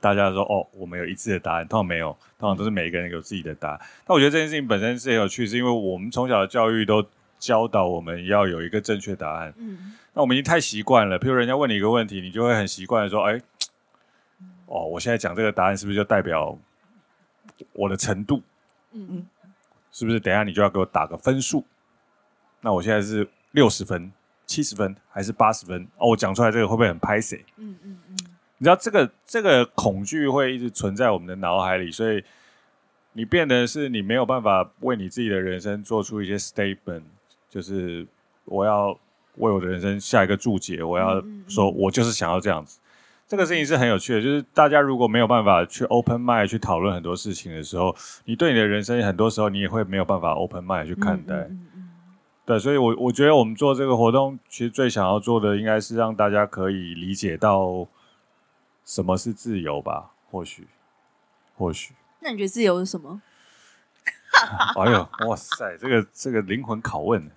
[0.00, 3.80] 大家说哦，我们有一致的答案，通常没有，通常都是每一个人有自己的答案。
[4.06, 7.04] 但我觉得这件事情本身是很有趣，是因为我们从小的教育都
[7.40, 9.52] 教导我们要有一个正确答案。
[9.56, 13.42] 嗯，那我们已经太习惯了，譬如人家问你一个问题，你就会很习惯的说，哎，
[14.66, 16.56] 哦，我现在讲这个答案是不是就代表
[17.72, 18.40] 我的程度？
[18.96, 19.26] 嗯嗯，
[19.92, 21.64] 是不是等一下你就要给我打个分数？
[22.62, 24.10] 那我现在是六十分、
[24.46, 25.86] 七十分还是八十分？
[25.98, 27.44] 哦，我讲出来这个会不会很拍谢？
[27.56, 28.16] 嗯嗯嗯，
[28.58, 32.24] 你知道这个这个恐惧会一直存在我们的脑海里，所以
[33.12, 37.02] 你变得是你没有办法为你自己的人生做出一些 statement，
[37.48, 38.06] 就是
[38.44, 38.98] 我要
[39.36, 42.78] 为我的人生下一个注解，我要说我就是想要这样子。
[43.28, 51.34] 这个事情是很有趣的，就是大家如果没有办法去 open mind 去讨论很多事情的时候，你对你的人生很多时候你也会没有办法 open mind 去看待。
[51.34, 51.88] 嗯嗯嗯、
[52.44, 57.88] 对，所以我我觉得我们做这个活动，其实最想要做的应该是让大家可以理解到
[58.84, 60.12] 什么是自由吧？
[60.30, 60.68] 或许，
[61.56, 61.94] 或许。
[62.20, 63.20] 那你觉得自由是什么？
[64.76, 67.28] 哎呦，哇塞，这个这个灵魂拷问。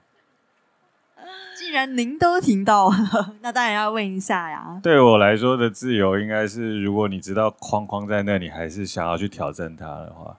[1.70, 2.90] 既然您都听到，
[3.42, 4.80] 那当然要问一下呀。
[4.82, 10.36] 对我来说的自由，应该是如果你知道框框在那里，还是想要去挑战它的话，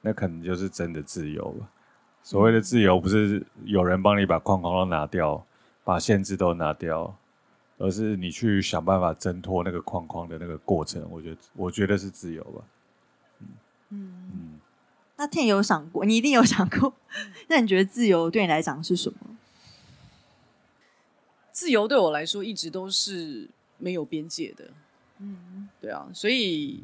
[0.00, 1.68] 那可能就是真的自由了。
[2.24, 5.46] 所谓的自由，不是有人帮你把框框都拿掉，
[5.84, 7.14] 把限制都拿掉，
[7.78, 11.06] 而是你去想办法挣脱那个框框的那个过程。
[11.12, 12.60] 我觉得，我觉得是自由吧。
[13.38, 13.46] 嗯
[13.90, 14.60] 嗯嗯。
[15.16, 16.92] 那 Tim 有想过，你一定有想过。
[17.46, 19.18] 那你觉得自由对你来讲是什么？
[21.52, 23.48] 自由对我来说一直都是
[23.78, 24.70] 没有边界的，
[25.18, 26.82] 嗯，对啊，所以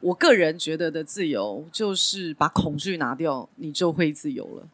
[0.00, 4.68] 我个人觉得的自由就是把恐惧拿掉，你就会自由了。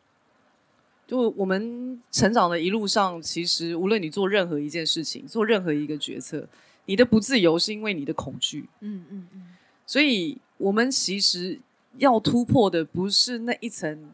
[1.07, 6.49] 就我们成长的一路上，其实无论你做任何一件事情，做任何一个决策，
[6.87, 9.47] 你的不自由是因为你的恐惧，嗯嗯嗯。
[9.87, 11.59] 所以我们其实
[11.99, 14.11] 要突破的不是那一层，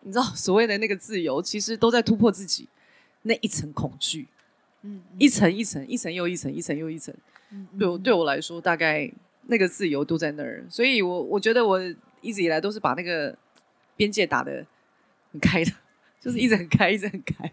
[0.00, 2.68] 你知道所谓的那个自由，其实都在突破自己
[3.22, 4.26] 那一层恐惧。
[4.82, 7.14] 嗯，一层一层，一层又一层，一层又一层。
[7.50, 9.10] 嗯，对我对我来说，大概
[9.46, 11.78] 那个自由都在那儿，所以我我觉得我
[12.20, 13.36] 一直以来都是把那个
[13.96, 14.64] 边界打的
[15.32, 15.72] 很开的，
[16.20, 17.52] 就是一直很开，一直很开。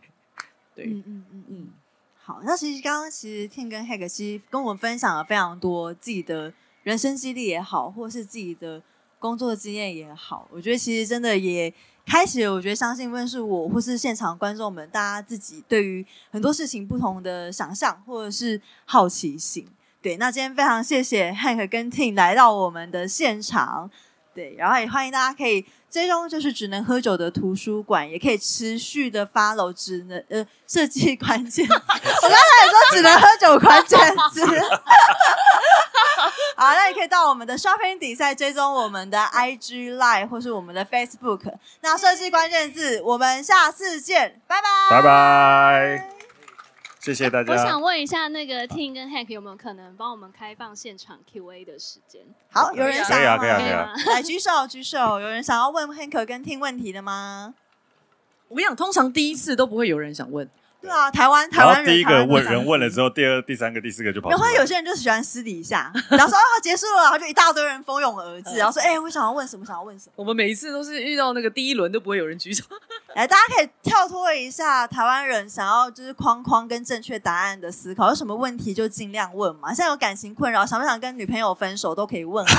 [0.73, 1.67] 对，嗯嗯嗯嗯。
[2.15, 6.53] 好，那其实刚刚其实 Tim 跟 Hack 其实跟我们分享了非常多自己的
[6.83, 8.81] 人生经历也好，或是自己的
[9.19, 11.73] 工作经验也好，我觉得其实真的也。
[12.07, 19.67] 开始，我觉得相信，无论是我或是现场观众们，大家自己对于很多事情不同的想象或者是好奇心。
[20.01, 23.91] 对，那今天非常谢谢 Hank 跟 Tim 来到我们的现场。
[24.37, 31.73] 对，然后也欢迎大家可以追踪，就是只能喝酒的图书馆，也可以持续的 follow 只能呃设计关键字。
[31.73, 33.99] 我刚才也说只能喝酒关键
[34.31, 34.45] 字。
[36.55, 41.51] 好，那也可以到我们的 shopping 底下追踪我们的 IG Live 或是我们的 Facebook。
[41.81, 46.16] 那设计关键字，我们下次见，拜拜，拜拜。
[47.13, 47.53] 谢谢大家。
[47.53, 52.21] 我想问一下，那个 Tin 跟 Hank 有没有可能帮我们开放现场 Q&A 的时间？
[52.51, 53.41] 好，有人想要吗？
[53.41, 55.19] 可以啊，可以啊，来举手，举手。
[55.19, 57.53] 有人想要问 Hank 跟 Tin 问题的吗？
[58.49, 60.49] 我跟你讲，通常第一次都不会有人想问。
[60.81, 64.29] 对啊，台湾台湾人第一个问人问了之后，第二、第三个、第四个就跑。
[64.29, 70.13] 然后有些人就喜欢私底下，然后说啊结束了，然后就一大堆人蜂拥而至，然后说哎，我想要问什么，想要问什么。
[70.15, 72.63] 我们每一次都是遇到那个第一轮都不会有人举手。
[73.15, 79.69] 来， 大家可以跳脱一下台湾人想要就是框框跟正确答案的思考，有什么问题就尽量问嘛。
[79.69, 82.53] 现在有感情困扰，想不想跟女朋友分手都可以问好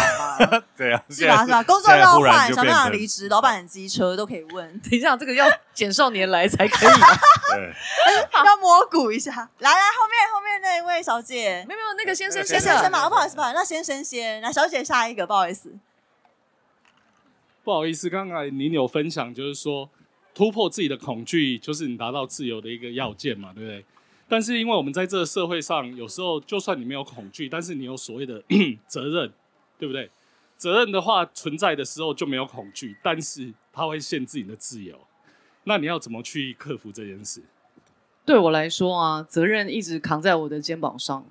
[0.50, 0.62] 吗？
[0.76, 1.44] 对啊， 是吧？
[1.44, 1.62] 是吧？
[1.62, 3.28] 工作要换，想不想离职？
[3.28, 4.66] 老板很机车都可以问。
[4.80, 7.06] 等一下，这个要简少年来才可以吗？
[7.54, 7.72] 对，
[8.44, 9.32] 要摸骨一下。
[9.32, 15.72] 来来，后面后面那一位小姐，没有没有，那个先生先生先嘛，不好意思，不好意思，那先生先，来小姐下一个，不好意思，
[17.64, 19.90] 不好意思，刚才您有分享，就是说。
[20.34, 23.84] 突破自己的恐惧，就是你达到自由的一个要件嘛，对不对？
[24.28, 28.40] 但是因为我们在这个社会上，有时候就算你没有恐惧，但是你有所谓的
[28.86, 29.32] 责任，
[29.80, 30.08] 对不对？
[30.56, 34.96] 责任的话存在的时候就没有恐惧，但是它会限制你的自由。
[35.64, 37.42] 那你要怎么去克服这件事？
[38.28, 41.24] 对我来说啊，责任一直扛在我的肩膀上。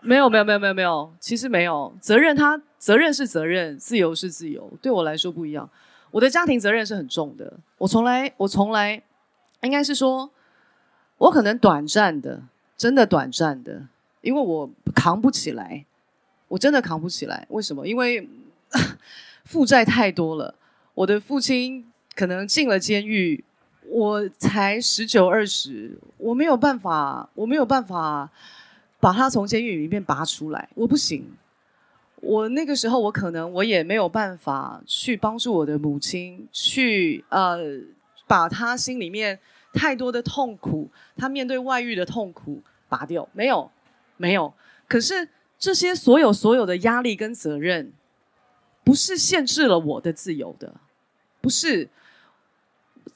[0.00, 5.68] 没有没有没有没有没有，其实没有责任它，它责任是责任，自由是自由，对我来说不一样。
[6.10, 9.02] 我的家庭责任是很重的，我从来，我从来，
[9.60, 10.30] 应该是说，
[11.18, 12.44] 我可能短暂的，
[12.74, 13.88] 真的短暂的，
[14.22, 15.84] 因为我扛不起来，
[16.48, 17.46] 我真的扛不起来。
[17.50, 17.86] 为什么？
[17.86, 18.26] 因为
[19.44, 20.54] 负债太多了。
[20.94, 23.44] 我的父亲可能进了监狱，
[23.94, 28.28] 我才十九二十，我没有办法，我没有办法
[28.98, 31.24] 把他从监狱里面拔出来，我不行。
[32.16, 37.60] 我那个时候，我可能我也没有办法去帮助我的母亲，去呃
[38.26, 39.38] 把他心里面
[39.72, 43.70] 太多的痛苦，他面对外遇的痛苦拔掉，没有，
[44.16, 44.52] 没有。
[44.88, 47.92] 可是这些所有所有的压力跟责任，
[48.82, 50.74] 不是限制了我的自由的，
[51.40, 51.88] 不是。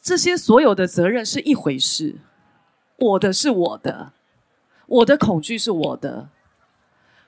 [0.01, 2.17] 这些所有的责任是一回事，
[2.97, 4.13] 我的是我的，
[4.87, 6.29] 我的恐惧是我的。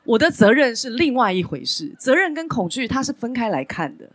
[0.04, 4.08] 我的责任是另外一回事，责任跟恐惧它是分开来看的。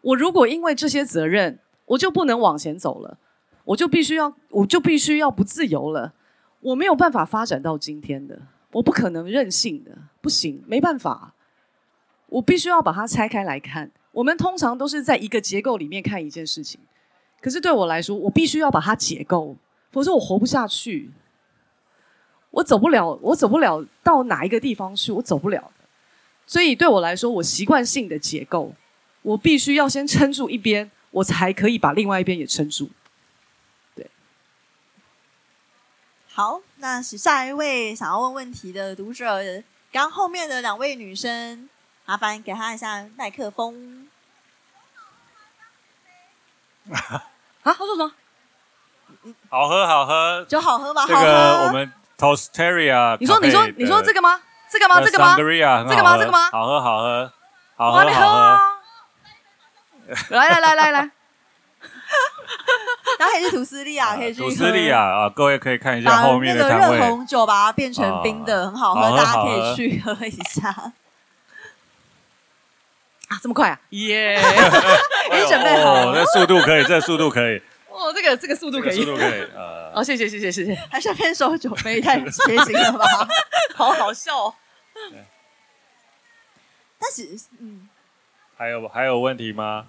[0.00, 3.18] 我如果因为这些责任，我就不能往前走了，
[3.64, 6.14] 我就必须要，我就必须要不自由了，
[6.60, 8.40] 我没有办法发展到今天的，
[8.72, 9.90] 我不可能任性的，
[10.20, 11.34] 不行，没办法，
[12.28, 13.90] 我必须要把它拆开来看。
[14.12, 16.80] 我们通常都是在一个结构里面看一件事情，
[17.40, 19.56] 可是对我来说，我必须要把它解构，
[19.90, 21.10] 否则我活不下去。
[22.50, 25.70] 我走不了，我走不了到哪一个地方去，我走不了。
[26.44, 28.74] 所以对我来说，我习惯性的结构，
[29.22, 32.90] 我必须要先撑住一边，我才可以把另外一边也撑住。
[33.94, 34.10] 对。
[36.26, 39.40] 好，那是下一位想要问问题的读者，
[39.92, 41.69] 刚后面的两位女生，
[42.10, 44.08] 麻烦给他一下麦克风。
[46.90, 47.22] 啊，
[47.62, 48.12] 他说什么？
[49.48, 51.04] 好喝，好喝，酒好喝吗。
[51.06, 51.92] 这个我们。
[52.18, 54.40] Toasteria，你说你说你说这个吗？
[54.68, 55.00] 这个吗？
[55.00, 55.36] 这个吗？
[55.36, 56.18] 这个吗？
[56.18, 56.50] 这个吗？
[56.50, 57.32] 好喝好喝，
[57.76, 58.58] 好喝 好喝。
[60.30, 61.10] 来来来来来，
[63.20, 65.30] 然后可以去吐司利亚，可以去吐司利亚啊！
[65.30, 70.92] 各位可以看一下后面的摊位，把那个热红酒把它变成冰的，很好喝，大家可以去喝一下。
[73.30, 73.80] 啊，这么快啊！
[73.90, 74.34] 耶，
[75.32, 77.62] 已经准备好了，这速度可以，这速度可以。
[77.88, 83.06] 哦，这个这个速度可以，速度可以，呃， 哦，谢谢谢谢谢谢，还是偏手酒杯太贴心了吧？
[83.76, 84.54] 好好笑哦。
[86.98, 87.88] 但是，嗯，
[88.56, 89.86] 还有还有问题吗？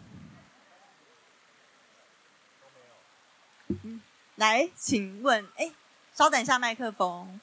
[3.67, 4.01] 嗯，
[4.35, 5.71] 来，请问，哎，
[6.13, 7.39] 稍等一下，麦克风。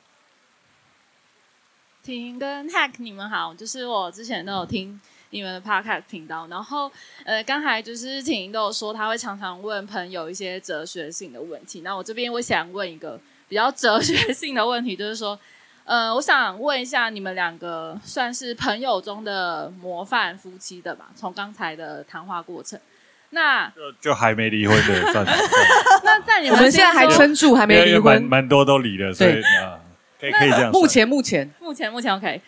[2.02, 5.00] 婷跟 Hack，你们好，就是我之前都有听。
[5.30, 6.90] 你们的 podcast 频道，然后
[7.24, 11.82] 呃，刚才就是婷都有说，他会常常问朋友一些哲学性的问题。
[11.82, 15.38] 那我这边我想问一个比较哲学性的问题，就是说，
[15.84, 21.08] 呃，我想问一下，你们两个算是朋友中的模范夫妻的吧？
[21.14, 22.80] 从刚才的谈话过程，
[23.30, 25.26] 那就就还没离婚的算。
[26.04, 29.78] 那在你们，我们现在还撑住，还没离婚，蛮多都离了，所以啊，
[30.18, 30.72] 可以可以这样。
[30.72, 32.40] 目前目前目前目前 OK，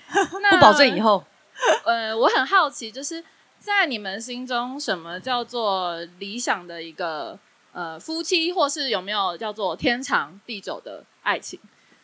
[0.50, 1.22] 不保证以后。
[1.84, 3.22] 呃，我很好奇，就是
[3.58, 7.38] 在你们心中，什么叫做理想的一个
[7.72, 11.58] 呃夫妻，或是有没有叫做天长地久的爱情？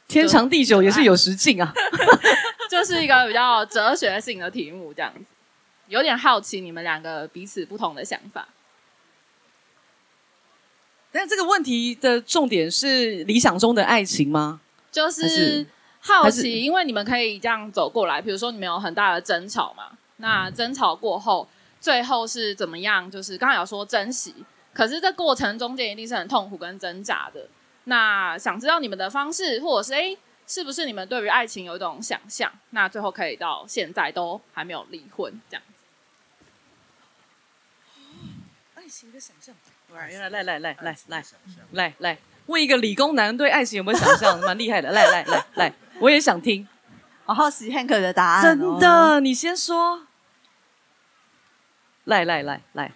[0.08, 1.72] 天长地久也是有实境啊，
[2.70, 5.24] 就是一个比较哲学性的题目，这样子。
[5.88, 8.48] 有点好奇你们两个彼此不同的想法。
[11.12, 14.60] 但这个问题的重点是理想中的爱情吗？
[14.92, 15.66] 就是。
[16.06, 21.48] 好奇，因为你们可以这样走过来，比如说你们有很大的争吵嘛，那争吵过后，
[21.80, 23.10] 最后是怎么样？
[23.10, 24.32] 就是刚才有说珍惜，
[24.72, 27.48] 可是这过程中间一定是很痛苦跟挣扎的。
[27.84, 32.52] 那想知道你们的方式，或者是诶，是不是你们对于爱情有一种想象？
[32.70, 35.84] 那最后可以到现在都还没有离婚这样子。
[38.76, 39.54] 爱情的想象，
[39.92, 41.24] 来来来来来来来
[41.72, 44.38] 来来，问一个理工男对爱情有没有想象？
[44.40, 45.72] 蛮厉害的，来来来来。
[45.98, 46.66] 我也想听，
[47.24, 48.42] 好好奇 Hank 的答案。
[48.42, 50.02] 真的，你先说。
[52.04, 52.92] 来来来来。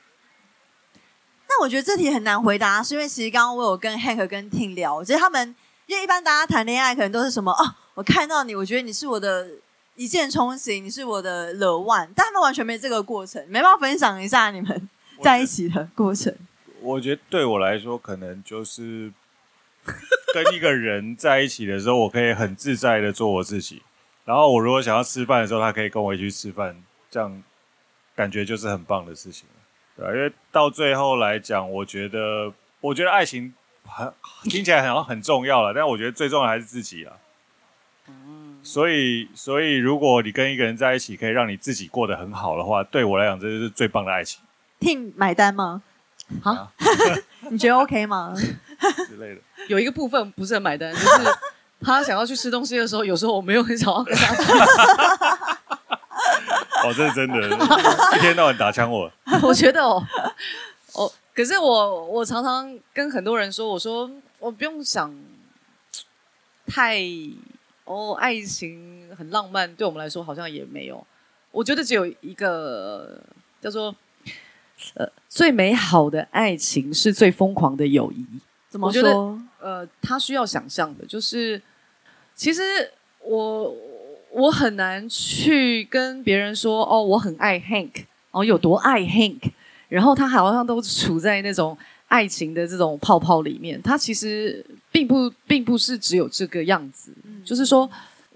[1.49, 5.55] 那我觉得这题很难回答，是因为其实刚刚我有跟 Hank 跟 Ting 聊，我觉得他们
[5.87, 9.49] 因为一般大家谈恋爱可能都是什么哦，我看到你，我觉得你是我的
[9.97, 14.89] 一见钟情，你是我的 the one，但他们完全没这个过程，没办法分享一下你们
[15.23, 16.33] 在一起的过程。
[16.81, 19.13] 我，我觉得对我来说，可能就是。
[20.35, 23.83] 跟一个人在一起的时候，我可以很自在的做我自己。
[24.25, 26.77] 然后我如果想要吃饭的时候，他可以跟我一起去吃饭，
[27.11, 27.43] 这样
[28.15, 29.49] 感觉就是很棒的事情，
[29.97, 30.13] 对吧？
[30.13, 33.53] 因为到最后来讲，我觉得，我觉得爱情
[33.85, 34.13] 很
[34.45, 37.17] 听起来好像很重要了，但我觉得最重要还是自己啊。
[38.63, 44.41] 所以，所以如果你跟一个人在一起，可以让你自己过得很好的话，对我来讲，这就是最棒的爱情。
[44.79, 45.83] 听买单吗？
[46.43, 46.71] 好？
[47.51, 48.35] 你觉得 OK 吗？
[49.07, 49.41] 之类的。
[49.69, 51.07] 有一个部分不是很买单，就是
[51.81, 54.43] 他想要去吃东西的时候，有时候我没有很想要跟他去。
[56.83, 57.37] 哦，这是真的，
[58.17, 59.11] 一天到晚打枪我。
[59.43, 60.03] 我觉得哦，
[60.95, 65.15] 哦，可是我我常常跟很多人说，我说我不用想
[66.67, 67.03] 太
[67.85, 71.07] 哦，爱情很浪漫，对我们来说好像也没有。
[71.51, 73.21] 我觉得只有一个
[73.61, 73.95] 叫做
[74.95, 78.25] 呃，最美好的爱情是最疯狂的友谊。
[78.71, 79.03] 怎么说？
[79.03, 81.61] 我觉得呃，他需要想象的，就是
[82.35, 82.63] 其实
[83.23, 83.77] 我
[84.31, 89.51] 我很难去跟别人说哦，我很爱 Hank，哦，有多爱 Hank，
[89.89, 93.83] 然后他好像都处在那种爱情的这种泡泡里面。
[93.83, 97.91] 他其实并不并不是只有这个样子，嗯，就是说，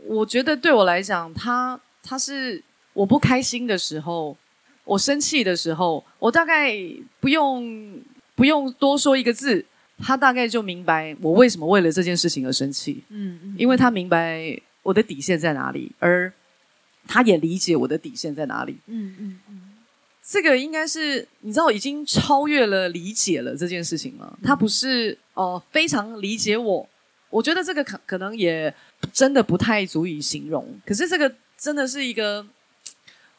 [0.04, 2.62] 我觉得对我来讲，他他是
[2.92, 4.36] 我不开心的时候，
[4.84, 6.76] 我生气的时候，我大概
[7.20, 7.98] 不用
[8.34, 9.64] 不用多说一个字。
[9.98, 16.32] 他大概就明白我为什么为了这件事情而生气，嗯，嗯，因为他明白我的底线在哪里，而
[17.06, 19.60] 他也理解我的底线在哪里，嗯嗯嗯，
[20.22, 24.38] 这个应该是你知道已经超越了理解了这件事情了。
[24.42, 26.88] 他不是哦、呃、非常理解我，
[27.30, 28.74] 我觉得这个可可能也
[29.12, 30.66] 真的不太足以形容。
[30.84, 32.46] 可是这个真的是一个。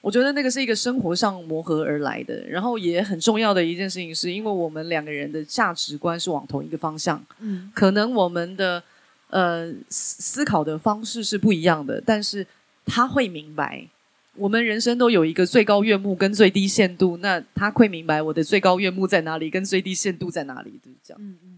[0.06, 8.84] 我觉得那个是一个生活上磨合而来的，然后也很重要的一件事情，是因为我们两个人的价值观是往同一个方向，嗯，可能我们的
[9.32, 12.46] 呃思考的方式是不一样的，但是
[12.86, 13.88] 他会明白，
[14.36, 21.20] 我们人生都有一个最高愿目跟最低限度，那他会明白我的最高愿目在哪里，跟最低限度在哪里，就是这样。
[21.20, 21.55] 嗯嗯。